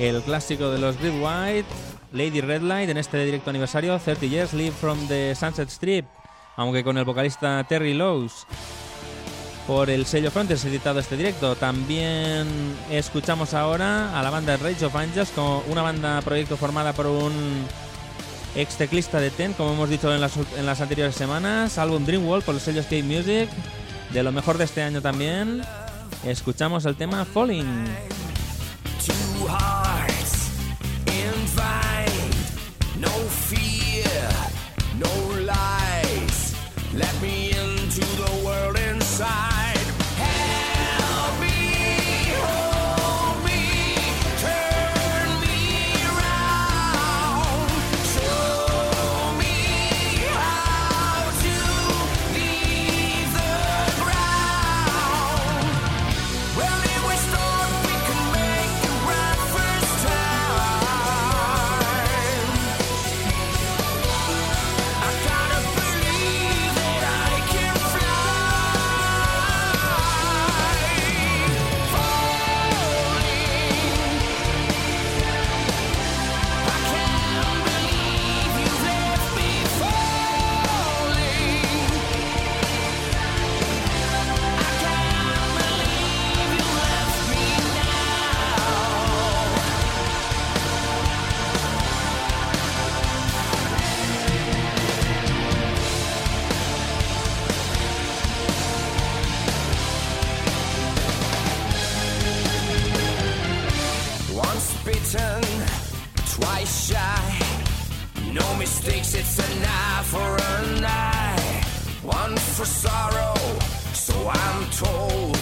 el 0.00 0.22
clásico 0.22 0.70
de 0.70 0.78
los 0.78 0.96
Green 0.98 1.22
White, 1.22 1.68
Lady 2.12 2.40
Red 2.40 2.62
Light, 2.62 2.88
en 2.88 2.96
este 2.96 3.22
directo 3.22 3.50
aniversario, 3.50 3.98
30 3.98 4.26
Years 4.26 4.54
Live 4.54 4.72
from 4.72 4.98
the 5.08 5.34
Sunset 5.34 5.68
Strip, 5.68 6.06
aunque 6.56 6.82
con 6.82 6.96
el 6.96 7.04
vocalista 7.04 7.62
Terry 7.68 7.92
Lowes. 7.92 8.46
Por 9.66 9.90
el 9.90 10.06
sello 10.06 10.30
Frontiers 10.30 10.64
editado 10.64 10.98
este 10.98 11.16
directo. 11.16 11.54
También 11.54 12.48
escuchamos 12.90 13.52
ahora 13.52 14.18
a 14.18 14.22
la 14.22 14.30
banda 14.30 14.56
Rage 14.56 14.86
of 14.86 14.96
Angels, 14.96 15.30
como 15.30 15.62
una 15.68 15.82
banda 15.82 16.22
proyecto 16.22 16.56
formada 16.56 16.94
por 16.94 17.06
un 17.06 17.66
ex 18.56 18.76
teclista 18.76 19.20
de 19.20 19.30
Ten, 19.30 19.52
como 19.52 19.74
hemos 19.74 19.90
dicho 19.90 20.12
en 20.12 20.20
las, 20.20 20.32
en 20.56 20.64
las 20.64 20.80
anteriores 20.80 21.14
semanas, 21.14 21.76
álbum 21.76 22.04
Dreamwall 22.06 22.42
por 22.42 22.54
el 22.54 22.60
sello 22.60 22.82
Skate 22.82 23.04
Music, 23.04 23.50
de 24.12 24.22
lo 24.22 24.32
mejor 24.32 24.56
de 24.56 24.64
este 24.64 24.82
año 24.82 25.02
también, 25.02 25.62
escuchamos 26.24 26.86
el 26.86 26.96
tema 26.96 27.24
Falling. 27.26 27.84
Let 37.00 37.22
me 37.22 37.39
for 112.60 112.66
sorrow, 112.66 113.34
so 113.94 114.12
I'm 114.28 114.70
told. 114.70 115.38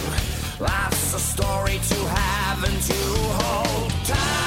Life's 0.57 1.13
a 1.13 1.19
story 1.19 1.77
to 1.89 1.95
have 2.07 2.63
and 2.63 2.81
to 2.81 2.93
hold. 3.43 4.38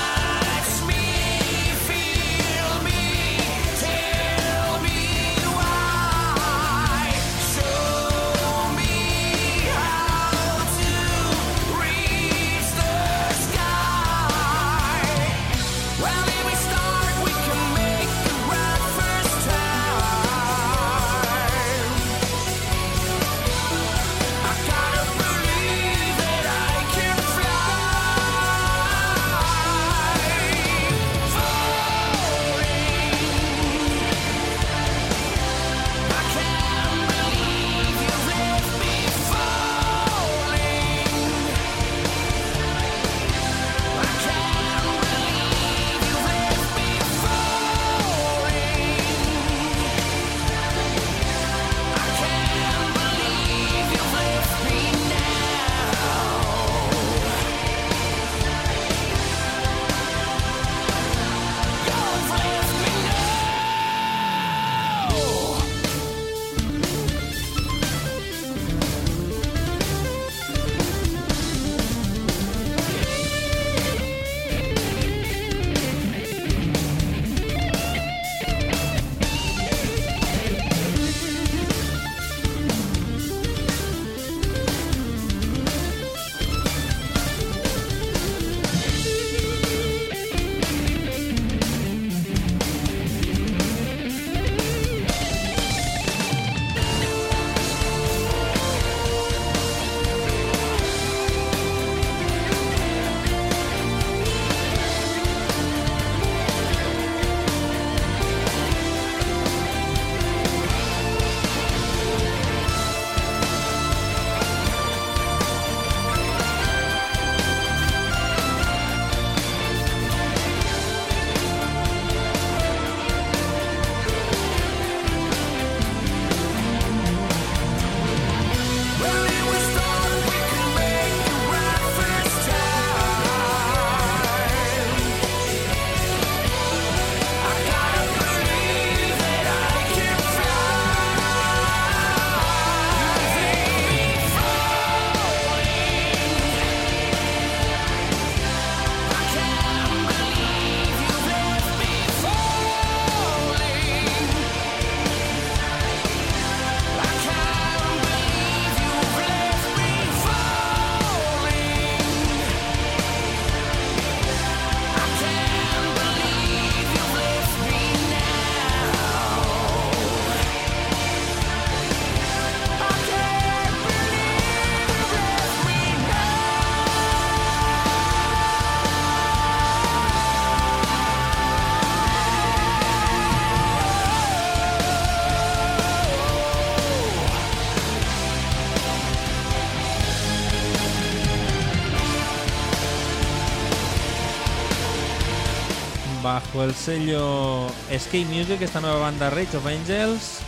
Bajo 196.52 196.64
el 196.64 196.74
sello 196.74 197.66
Escape 197.90 198.26
Music, 198.26 198.60
esta 198.60 198.80
nueva 198.80 198.98
banda 198.98 199.30
Rage 199.30 199.56
of 199.56 199.66
Angels, 199.66 200.40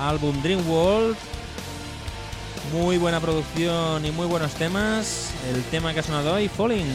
álbum 0.00 0.40
Dream 0.42 0.68
World. 0.68 1.16
Muy 2.72 2.98
buena 2.98 3.20
producción 3.20 4.04
y 4.04 4.10
muy 4.10 4.26
buenos 4.26 4.54
temas. 4.54 5.32
El 5.48 5.62
tema 5.64 5.94
que 5.94 6.00
ha 6.00 6.02
sonado 6.02 6.34
hoy, 6.34 6.48
Falling. 6.48 6.86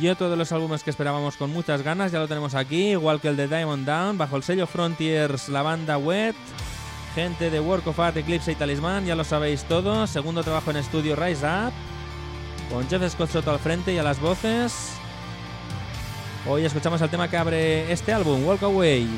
Y 0.00 0.08
otro 0.08 0.28
de 0.28 0.36
los 0.36 0.52
álbumes 0.52 0.82
que 0.82 0.90
esperábamos 0.90 1.36
con 1.38 1.50
muchas 1.50 1.82
ganas, 1.82 2.12
ya 2.12 2.18
lo 2.18 2.28
tenemos 2.28 2.54
aquí, 2.54 2.90
igual 2.90 3.22
que 3.22 3.28
el 3.28 3.36
de 3.36 3.48
Diamond 3.48 3.86
Down, 3.86 4.18
bajo 4.18 4.36
el 4.36 4.42
sello 4.42 4.66
Frontiers, 4.66 5.48
la 5.48 5.62
banda 5.62 5.96
Wet, 5.96 6.36
gente 7.18 7.50
de 7.50 7.58
Work 7.58 7.84
of 7.88 7.98
Art, 7.98 8.16
Eclipse 8.16 8.52
y 8.52 8.54
Talisman, 8.54 9.04
ya 9.04 9.16
lo 9.16 9.24
sabéis 9.24 9.64
todo, 9.64 10.06
segundo 10.06 10.44
trabajo 10.44 10.70
en 10.70 10.76
estudio 10.76 11.16
Rise 11.16 11.44
Up, 11.44 11.72
con 12.72 12.88
Jeff 12.88 13.12
Scott 13.12 13.30
Soto 13.30 13.50
al 13.50 13.58
frente 13.58 13.92
y 13.92 13.98
a 13.98 14.04
las 14.04 14.20
voces. 14.20 14.92
Hoy 16.48 16.64
escuchamos 16.64 17.00
el 17.00 17.10
tema 17.10 17.28
que 17.28 17.36
abre 17.36 17.90
este 17.90 18.12
álbum, 18.12 18.46
Walk 18.46 18.62
Away. 18.62 19.08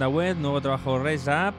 Banda 0.00 0.16
Wet, 0.16 0.36
nuevo 0.38 0.62
trabajo 0.62 0.98
Raise 0.98 1.30
Up. 1.30 1.52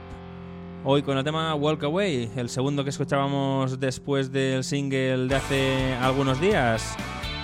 Hoy 0.83 1.03
con 1.03 1.15
el 1.15 1.23
tema 1.23 1.53
Walk 1.53 1.83
Away, 1.83 2.31
el 2.35 2.49
segundo 2.49 2.83
que 2.83 2.89
escuchábamos 2.89 3.79
después 3.79 4.31
del 4.31 4.63
single 4.63 5.27
de 5.27 5.35
hace 5.35 5.93
algunos 6.01 6.41
días. 6.41 6.95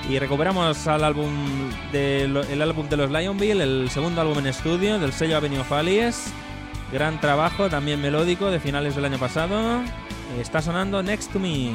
Y 0.10 0.18
recuperamos 0.18 0.88
al 0.88 1.04
álbum 1.04 1.30
de, 1.92 2.24
el 2.24 2.62
álbum 2.64 2.90
de 2.90 2.98
los 2.98 3.12
Lionville, 3.12 3.62
el 3.62 3.92
segundo 3.92 4.22
álbum 4.22 4.40
en 4.40 4.48
estudio 4.48 4.98
del 4.98 5.14
sello 5.14 5.38
Avenue 5.38 5.60
of. 5.60 5.70
Gran 6.92 7.22
trabajo, 7.22 7.70
también 7.70 8.02
melódico, 8.02 8.50
de 8.50 8.60
finales 8.60 8.96
del 8.96 9.06
año 9.06 9.20
pasado. 9.20 9.82
Está 10.40 10.64
sonando 10.64 11.04
Next 11.04 11.32
to 11.32 11.40
Me. 11.40 11.74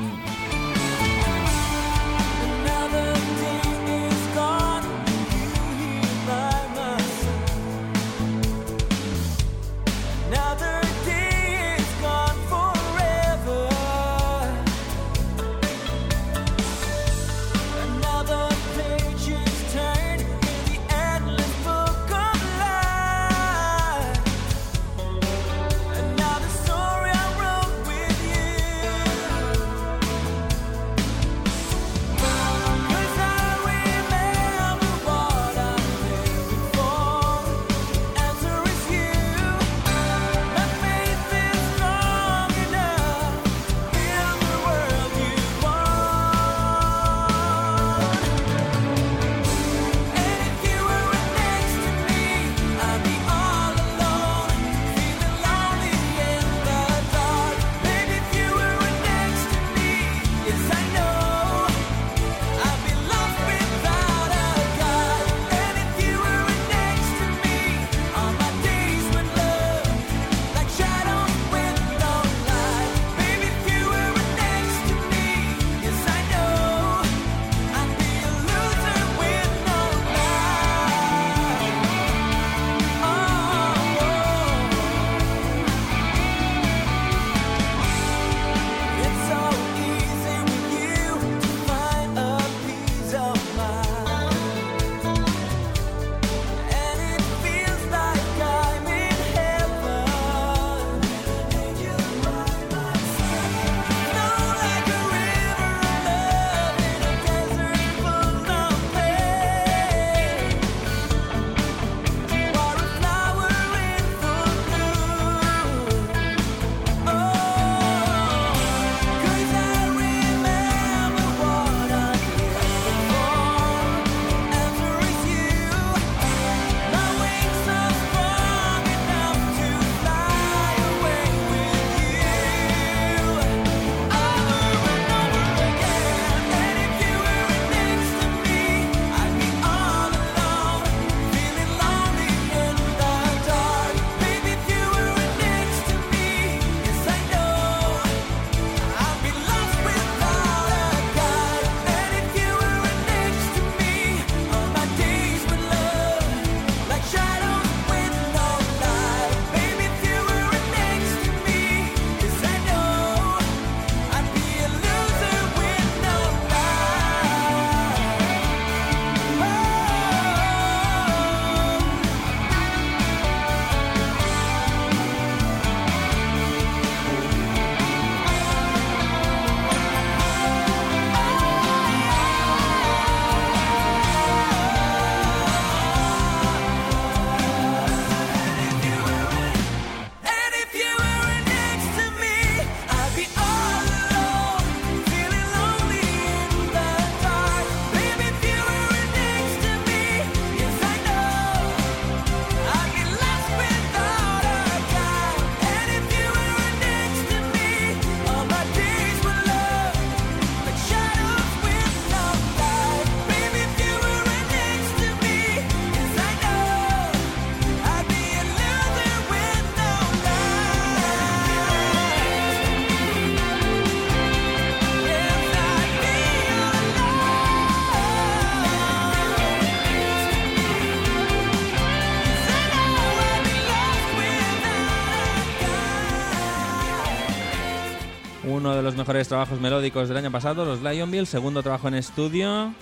Mejores 239.12 239.28
trabajos 239.28 239.60
melódicos 239.60 240.08
del 240.08 240.16
año 240.16 240.30
pasado, 240.30 240.64
los 240.64 240.80
Lionville, 240.80 241.26
segundo 241.26 241.62
trabajo 241.62 241.86
en 241.86 241.92
estudio. 241.92 242.72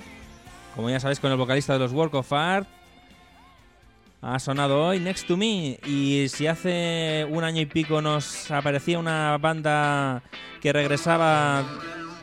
Como 0.76 0.88
ya 0.88 1.00
sabéis, 1.00 1.18
con 1.18 1.32
el 1.32 1.36
vocalista 1.36 1.72
de 1.72 1.80
los 1.80 1.90
Work 1.92 2.14
of 2.14 2.32
Art. 2.32 2.68
Ha 4.22 4.38
sonado 4.38 4.86
hoy 4.86 5.00
Next 5.00 5.26
to 5.26 5.36
Me. 5.36 5.80
Y 5.84 6.28
si 6.28 6.46
hace 6.46 7.26
un 7.28 7.42
año 7.42 7.60
y 7.60 7.66
pico 7.66 8.00
nos 8.00 8.48
aparecía 8.52 9.00
una 9.00 9.38
banda 9.38 10.22
que 10.60 10.72
regresaba, 10.72 11.64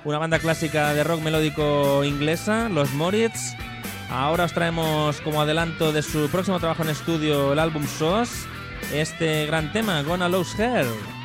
una 0.06 0.20
banda 0.20 0.40
clásica 0.40 0.94
de 0.94 1.04
rock 1.04 1.20
melódico 1.20 2.06
inglesa, 2.06 2.70
los 2.70 2.94
Moritz. 2.94 3.58
Ahora 4.10 4.46
os 4.46 4.54
traemos 4.54 5.20
como 5.20 5.42
adelanto 5.42 5.92
de 5.92 6.02
su 6.02 6.30
próximo 6.30 6.62
trabajo 6.62 6.84
en 6.84 6.92
estudio, 6.92 7.52
el 7.52 7.60
álbum 7.60 7.86
SOS, 7.86 8.48
este 8.94 9.48
gran 9.48 9.74
tema, 9.74 10.02
Gonna 10.04 10.30
Lose 10.30 10.64
Her. 10.64 11.17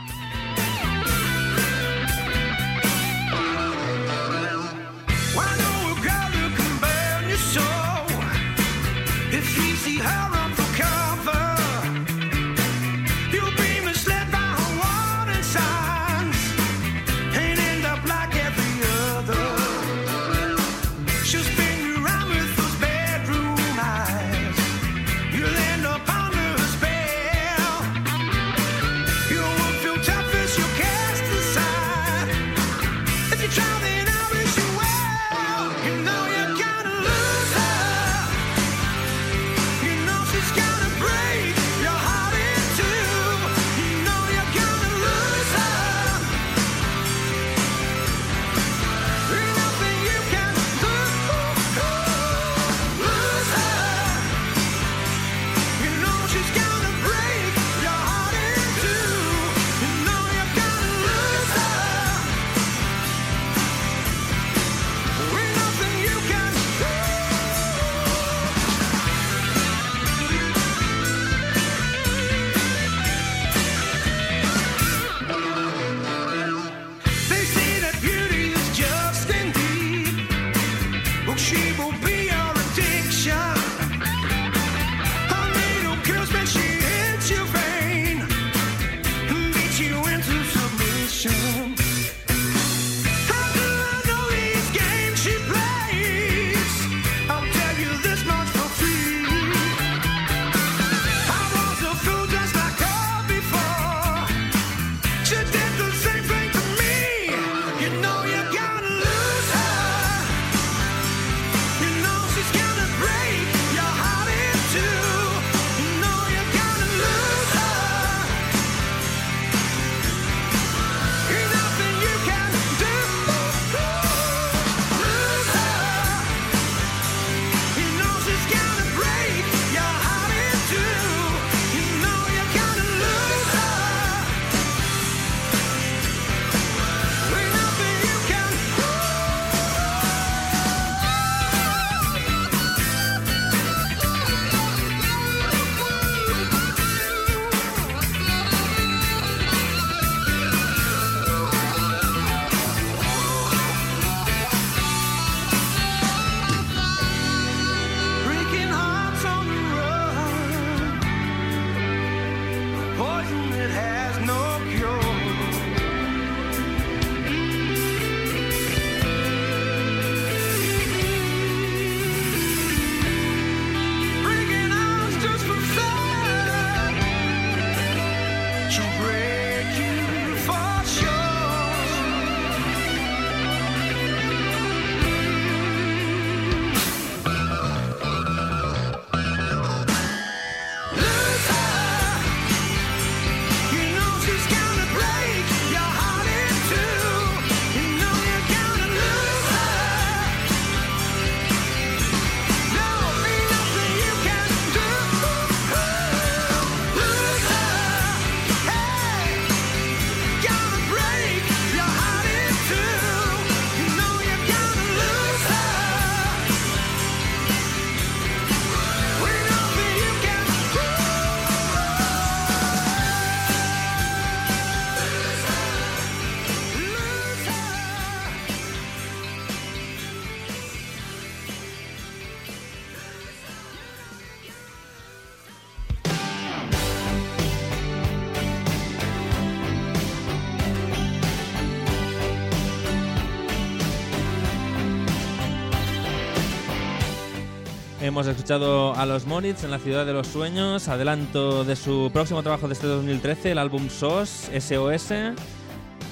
Hemos 248.12 248.26
escuchado 248.26 248.94
a 248.94 249.06
los 249.06 249.24
Moritz 249.24 249.64
en 249.64 249.70
la 249.70 249.78
ciudad 249.78 250.04
de 250.04 250.12
los 250.12 250.26
sueños, 250.26 250.86
adelanto 250.88 251.64
de 251.64 251.74
su 251.74 252.10
próximo 252.12 252.42
trabajo 252.42 252.68
de 252.68 252.74
este 252.74 252.86
2013, 252.86 253.52
el 253.52 253.58
álbum 253.58 253.88
SOS, 253.88 254.50
SOS, 254.60 255.14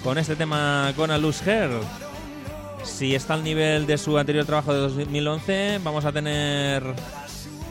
con 0.03 0.17
este 0.17 0.35
tema 0.35 0.95
Gonna 0.97 1.19
Lose 1.19 1.45
Her. 1.45 1.71
Si 2.85 3.15
está 3.15 3.35
al 3.35 3.45
nivel 3.45 3.87
de 3.87 3.99
su 3.99 4.17
anterior 4.17 4.47
trabajo 4.47 4.73
de 4.73 4.81
2011, 4.81 5.81
vamos 5.85 6.07
a 6.07 6.11
tener 6.11 6.83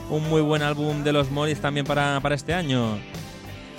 un 0.08 0.28
muy 0.28 0.42
buen 0.42 0.62
álbum 0.62 1.02
de 1.02 1.12
los 1.12 1.28
Moritz 1.32 1.60
también 1.60 1.84
para, 1.84 2.20
para 2.20 2.36
este 2.36 2.54
año. 2.54 3.00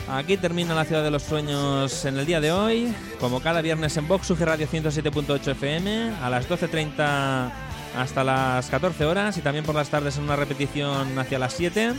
Aquí 0.10 0.36
termina 0.36 0.76
la 0.76 0.84
ciudad 0.84 1.02
de 1.02 1.11
los 1.11 1.23
sueños 1.23 2.03
en 2.03 2.18
el 2.18 2.26
día 2.26 2.41
de 2.41 2.52
hoy, 2.52 2.94
como 3.22 3.40
cada 3.40 3.61
viernes 3.61 3.95
en 3.95 4.06
Vox 4.06 4.30
UG 4.30 4.41
Radio 4.41 4.68
107.8 4.68 5.52
FM, 5.52 6.11
a 6.22 6.30
las 6.30 6.49
12.30 6.49 7.70
hasta 7.98 8.24
las 8.24 8.70
14 8.70 9.06
horas 9.06 9.38
y 9.38 9.42
también 9.42 9.66
por 9.66 9.76
las 9.76 9.90
tardes 9.90 10.18
en 10.18 10.24
una 10.24 10.36
repetición 10.36 11.20
hacia 11.20 11.40
las 11.40 11.54
7. 11.54 11.94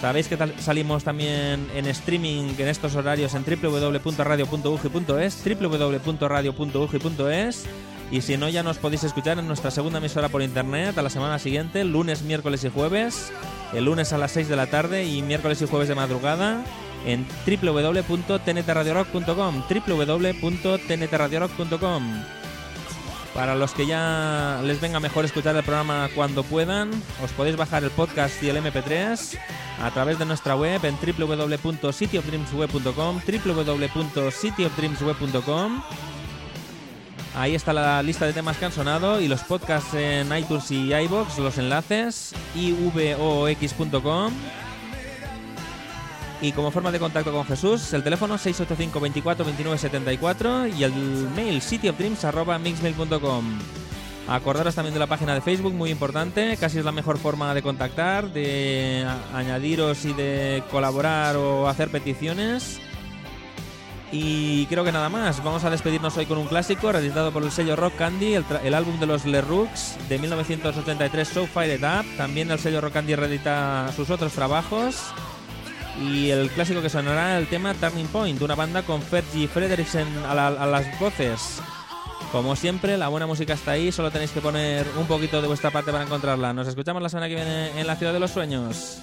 Sabéis 0.00 0.26
que 0.28 0.38
salimos 0.58 1.04
también 1.04 1.68
en 1.74 1.86
streaming 1.86 2.54
en 2.56 2.68
estos 2.68 2.96
horarios 2.96 3.34
en 3.34 3.44
www.radio.ugi.es, 3.44 5.44
www.radio.ugi.es 5.44 7.66
y 8.10 8.22
si 8.22 8.36
no 8.36 8.48
ya 8.48 8.64
nos 8.64 8.78
podéis 8.78 9.04
escuchar 9.04 9.38
en 9.38 9.46
nuestra 9.46 9.70
segunda 9.70 9.98
emisora 9.98 10.30
por 10.30 10.42
internet 10.42 10.98
a 10.98 11.02
la 11.02 11.10
semana 11.10 11.38
siguiente, 11.38 11.84
lunes, 11.84 12.22
miércoles 12.22 12.64
y 12.64 12.70
jueves, 12.70 13.30
el 13.72 13.84
lunes 13.84 14.12
a 14.12 14.18
las 14.18 14.32
6 14.32 14.48
de 14.48 14.56
la 14.56 14.66
tarde 14.66 15.04
y 15.04 15.22
miércoles 15.22 15.62
y 15.62 15.66
jueves 15.66 15.86
de 15.88 15.94
madrugada 15.94 16.64
en 17.06 17.24
www.tntradiorock.com, 17.46 19.62
www.tntradiorock.com. 19.68 22.39
Para 23.40 23.54
los 23.54 23.72
que 23.72 23.86
ya 23.86 24.60
les 24.64 24.82
venga 24.82 25.00
mejor 25.00 25.24
escuchar 25.24 25.56
el 25.56 25.62
programa 25.62 26.10
cuando 26.14 26.42
puedan, 26.42 26.90
os 27.24 27.32
podéis 27.32 27.56
bajar 27.56 27.82
el 27.84 27.90
podcast 27.90 28.42
y 28.42 28.50
el 28.50 28.58
MP3 28.58 29.38
a 29.82 29.90
través 29.92 30.18
de 30.18 30.26
nuestra 30.26 30.56
web 30.56 30.84
en 30.84 30.94
www.cityofdreamsweb.com, 30.94 33.20
www.cityofdreamsweb.com. 33.26 35.82
Ahí 37.34 37.54
está 37.54 37.72
la 37.72 38.02
lista 38.02 38.26
de 38.26 38.34
temas 38.34 38.58
que 38.58 38.66
han 38.66 38.72
sonado 38.72 39.22
y 39.22 39.28
los 39.28 39.42
podcasts 39.44 39.94
en 39.94 40.36
iTunes 40.36 40.70
y 40.70 40.92
iBox, 40.92 41.38
los 41.38 41.56
enlaces 41.56 42.34
ivoox.com. 42.54 44.34
Y 46.42 46.52
como 46.52 46.70
forma 46.70 46.90
de 46.90 46.98
contacto 46.98 47.32
con 47.32 47.44
Jesús, 47.44 47.92
el 47.92 48.02
teléfono 48.02 48.38
685 48.38 48.98
24 48.98 49.44
29 49.44 49.78
74 49.78 50.68
y 50.68 50.84
el 50.84 50.92
mail 51.36 51.60
cityofdreams@mixmail.com. 51.60 53.58
Acordaros 54.26 54.74
también 54.74 54.94
de 54.94 55.00
la 55.00 55.06
página 55.06 55.34
de 55.34 55.40
Facebook, 55.40 55.74
muy 55.74 55.90
importante, 55.90 56.56
casi 56.56 56.78
es 56.78 56.84
la 56.84 56.92
mejor 56.92 57.18
forma 57.18 57.52
de 57.52 57.62
contactar, 57.62 58.32
de 58.32 59.04
añadiros 59.34 60.04
y 60.04 60.12
de 60.12 60.62
colaborar 60.70 61.36
o 61.36 61.68
hacer 61.68 61.90
peticiones. 61.90 62.80
Y 64.12 64.66
creo 64.66 64.84
que 64.84 64.92
nada 64.92 65.08
más. 65.08 65.42
Vamos 65.44 65.64
a 65.64 65.70
despedirnos 65.70 66.16
hoy 66.16 66.26
con 66.26 66.38
un 66.38 66.46
clásico 66.46 66.90
reeditado 66.90 67.32
por 67.32 67.42
el 67.42 67.52
sello 67.52 67.76
Rock 67.76 67.96
Candy, 67.96 68.34
el, 68.34 68.44
el 68.64 68.74
álbum 68.74 68.98
de 68.98 69.06
los 69.06 69.24
Le 69.24 69.40
Rooks 69.40 69.96
de 70.08 70.18
1983, 70.18 71.28
So 71.28 71.46
Fire 71.46 71.78
It 71.78 71.84
Up. 71.84 72.06
También 72.16 72.50
el 72.50 72.58
sello 72.58 72.80
Rock 72.80 72.94
Candy 72.94 73.14
reedita 73.14 73.92
sus 73.94 74.10
otros 74.10 74.32
trabajos. 74.32 75.12
Y 76.00 76.30
el 76.30 76.50
clásico 76.50 76.80
que 76.80 76.88
sonará 76.88 77.36
el 77.38 77.46
tema 77.48 77.74
Turning 77.74 78.06
Point, 78.08 78.40
una 78.40 78.54
banda 78.54 78.82
con 78.82 79.02
Fergie 79.02 79.48
Frederiksen 79.48 80.08
a, 80.26 80.34
la- 80.34 80.46
a 80.48 80.66
las 80.66 80.98
voces. 80.98 81.60
Como 82.32 82.56
siempre, 82.56 82.96
la 82.96 83.08
buena 83.08 83.26
música 83.26 83.54
está 83.54 83.72
ahí, 83.72 83.90
solo 83.92 84.10
tenéis 84.10 84.30
que 84.30 84.40
poner 84.40 84.86
un 84.98 85.06
poquito 85.06 85.42
de 85.42 85.48
vuestra 85.48 85.70
parte 85.70 85.90
para 85.92 86.04
encontrarla. 86.04 86.52
Nos 86.52 86.68
escuchamos 86.68 87.02
la 87.02 87.08
semana 87.08 87.28
que 87.28 87.34
viene 87.34 87.78
en 87.78 87.86
la 87.86 87.96
Ciudad 87.96 88.12
de 88.12 88.20
los 88.20 88.30
Sueños. 88.30 88.98